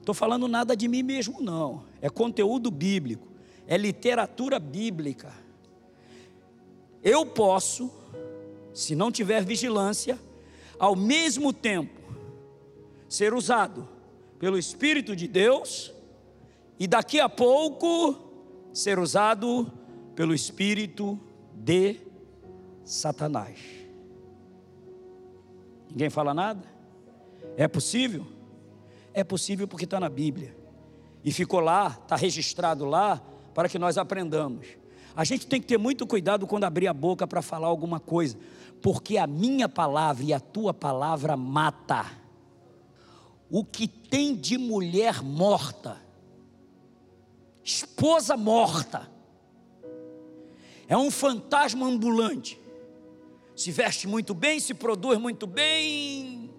Estou 0.07 0.15
falando 0.15 0.47
nada 0.47 0.73
de 0.73 0.87
mim 0.87 1.03
mesmo, 1.03 1.41
não. 1.41 1.83
É 2.01 2.09
conteúdo 2.09 2.71
bíblico, 2.71 3.27
é 3.67 3.75
literatura 3.75 4.57
bíblica. 4.57 5.33
Eu 7.03 7.25
posso, 7.25 7.91
se 8.73 8.95
não 8.95 9.11
tiver 9.11 9.43
vigilância, 9.43 10.17
ao 10.79 10.95
mesmo 10.95 11.51
tempo 11.51 11.99
ser 13.09 13.33
usado 13.33 13.85
pelo 14.39 14.57
Espírito 14.57 15.13
de 15.13 15.27
Deus 15.27 15.91
e 16.79 16.87
daqui 16.87 17.19
a 17.19 17.27
pouco 17.27 18.15
ser 18.73 18.99
usado 18.99 19.69
pelo 20.15 20.33
Espírito 20.33 21.19
de 21.53 21.97
Satanás. 22.85 23.59
Ninguém 25.89 26.09
fala 26.09 26.33
nada? 26.33 26.63
É 27.57 27.67
possível? 27.67 28.36
É 29.17 29.23
possível 29.23 29.67
porque 29.67 29.85
está 29.85 29.99
na 29.99 30.09
Bíblia. 30.09 30.55
E 31.23 31.31
ficou 31.31 31.59
lá, 31.59 31.99
está 32.03 32.15
registrado 32.15 32.85
lá, 32.85 33.19
para 33.51 33.67
que 33.67 33.79
nós 33.79 33.97
aprendamos. 33.97 34.67
A 35.15 35.23
gente 35.23 35.47
tem 35.47 35.59
que 35.59 35.65
ter 35.65 35.79
muito 35.79 36.05
cuidado 36.05 36.45
quando 36.45 36.65
abrir 36.65 36.87
a 36.87 36.93
boca 36.93 37.25
para 37.25 37.41
falar 37.41 37.65
alguma 37.65 37.99
coisa, 37.99 38.37
porque 38.79 39.17
a 39.17 39.25
minha 39.25 39.67
palavra 39.67 40.23
e 40.23 40.33
a 40.33 40.39
tua 40.39 40.71
palavra 40.71 41.35
mata. 41.35 42.05
O 43.49 43.65
que 43.65 43.87
tem 43.87 44.35
de 44.35 44.55
mulher 44.55 45.23
morta, 45.23 45.99
esposa 47.63 48.37
morta, 48.37 49.09
é 50.87 50.95
um 50.95 51.09
fantasma 51.09 51.87
ambulante. 51.87 52.59
Se 53.55 53.71
veste 53.71 54.07
muito 54.07 54.35
bem, 54.35 54.59
se 54.59 54.75
produz 54.75 55.17
muito 55.17 55.47
bem, 55.47 56.51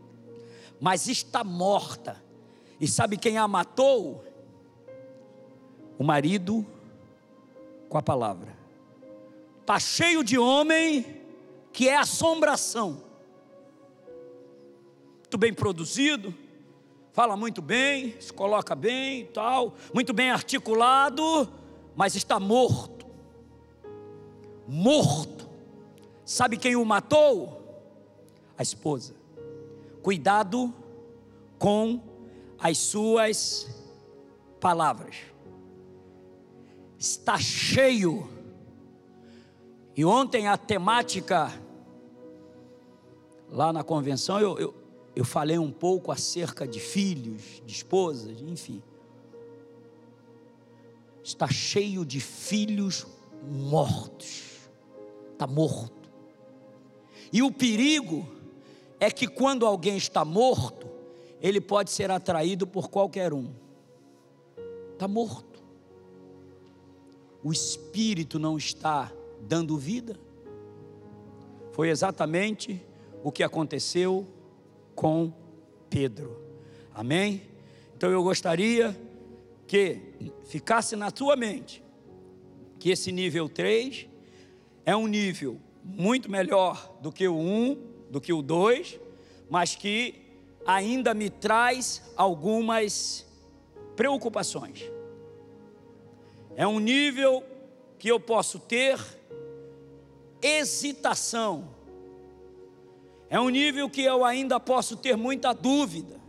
mas 0.81 1.07
está 1.07 1.45
morta. 1.45 2.27
E 2.81 2.87
sabe 2.87 3.17
quem 3.17 3.37
a 3.39 3.49
matou? 3.49 4.25
O 5.99 6.05
marido 6.05 6.65
com 7.89 7.99
a 7.99 8.03
palavra. 8.03 8.57
Está 9.61 9.79
cheio 9.79 10.23
de 10.23 10.39
homem 10.39 11.05
que 11.73 11.89
é 11.89 11.97
assombração. 11.97 13.03
Muito 15.19 15.37
bem 15.37 15.53
produzido, 15.53 16.35
fala 17.13 17.37
muito 17.37 17.61
bem, 17.61 18.19
se 18.21 18.33
coloca 18.33 18.75
bem 18.75 19.21
e 19.21 19.25
tal, 19.25 19.75
muito 19.93 20.15
bem 20.15 20.31
articulado, 20.31 21.49
mas 21.95 22.15
está 22.15 22.41
morto. 22.41 23.07
Morto. 24.67 25.49
Sabe 26.25 26.57
quem 26.57 26.77
o 26.77 26.85
matou? 26.85 27.63
A 28.57 28.63
esposa. 28.63 29.15
Cuidado 30.03 30.73
com 31.59 32.01
as 32.61 32.79
suas 32.79 33.69
palavras 34.61 35.17
está 36.99 37.39
cheio. 37.39 38.29
E 39.97 40.05
ontem 40.05 40.49
a 40.49 40.57
temática, 40.57 41.53
lá 43.51 43.73
na 43.73 43.85
convenção, 43.85 44.41
eu, 44.41 44.59
eu, 44.59 44.75
eu 45.15 45.25
falei 45.25 45.59
um 45.59 45.71
pouco 45.71 46.11
acerca 46.11 46.67
de 46.67 46.81
filhos, 46.81 47.63
de 47.65 47.73
esposas, 47.73 48.41
enfim. 48.43 48.83
Está 51.23 51.49
cheio 51.49 52.05
de 52.05 52.21
filhos 52.21 53.07
mortos. 53.43 54.69
Está 55.33 55.47
morto. 55.47 56.09
E 57.33 57.43
o 57.43 57.53
perigo 57.53 58.27
é 58.99 59.11
que 59.11 59.29
quando 59.29 59.67
alguém 59.67 59.97
está 59.97 60.25
morto, 60.25 60.89
ele 61.41 61.61
pode 61.61 61.91
ser 61.91 62.11
atraído 62.11 62.67
por 62.67 62.89
qualquer 62.89 63.33
um. 63.33 63.51
Está 64.93 65.07
morto 65.07 65.49
o 67.43 67.53
espírito 67.53 68.39
não 68.39 68.57
está 68.57 69.13
dando 69.41 69.79
vida. 69.79 70.19
Foi 71.73 71.89
exatamente 71.89 72.85
o 73.23 73.31
que 73.31 73.43
aconteceu 73.43 74.27
com 74.95 75.33
Pedro. 75.89 76.43
Amém? 76.93 77.43
Então 77.97 78.11
eu 78.11 78.23
gostaria 78.23 78.95
que 79.67 80.01
ficasse 80.45 80.97
na 80.97 81.11
tua 81.11 81.37
mente 81.37 81.83
que 82.79 82.91
esse 82.91 83.11
nível 83.13 83.49
3 83.49 84.09
é 84.85 84.97
um 84.97 85.07
nível 85.07 85.59
muito 85.85 86.31
melhor 86.31 86.99
do 87.01 87.13
que 87.13 87.27
o 87.29 87.37
1, 87.37 87.79
do 88.11 88.21
que 88.21 88.33
o 88.33 88.43
2, 88.43 88.99
mas 89.49 89.75
que 89.75 90.28
ainda 90.69 91.15
me 91.15 91.31
traz 91.31 92.03
algumas 92.15 93.27
preocupações. 93.97 94.85
É 96.55 96.67
um 96.67 96.79
nível 96.79 97.43
que 97.99 98.09
eu 98.09 98.21
posso 98.21 98.59
ter 98.59 99.01
hesitação. 100.43 101.71
É 103.31 103.41
um 103.41 103.49
nível 103.49 103.89
que 103.89 104.03
eu 104.03 104.27
ainda 104.27 104.61
posso 104.61 104.95
ter 104.95 105.17
muita 105.17 105.55
dúvida. 105.55 106.21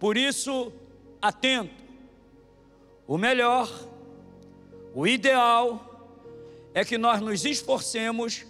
Por 0.00 0.16
isso, 0.16 0.72
atento. 1.22 1.84
O 3.06 3.16
melhor, 3.16 3.70
o 4.92 5.06
ideal 5.06 6.18
é 6.74 6.84
que 6.84 6.98
nós 6.98 7.20
nos 7.20 7.44
esforcemos 7.44 8.44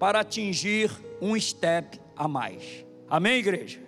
para 0.00 0.20
atingir 0.20 0.90
um 1.20 1.38
step 1.38 2.00
a 2.16 2.26
mais. 2.26 2.84
Amém, 3.08 3.38
igreja? 3.38 3.85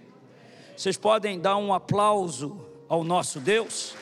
Vocês 0.78 0.96
podem 0.96 1.40
dar 1.40 1.56
um 1.56 1.74
aplauso 1.74 2.56
ao 2.88 3.02
nosso 3.02 3.40
Deus? 3.40 3.96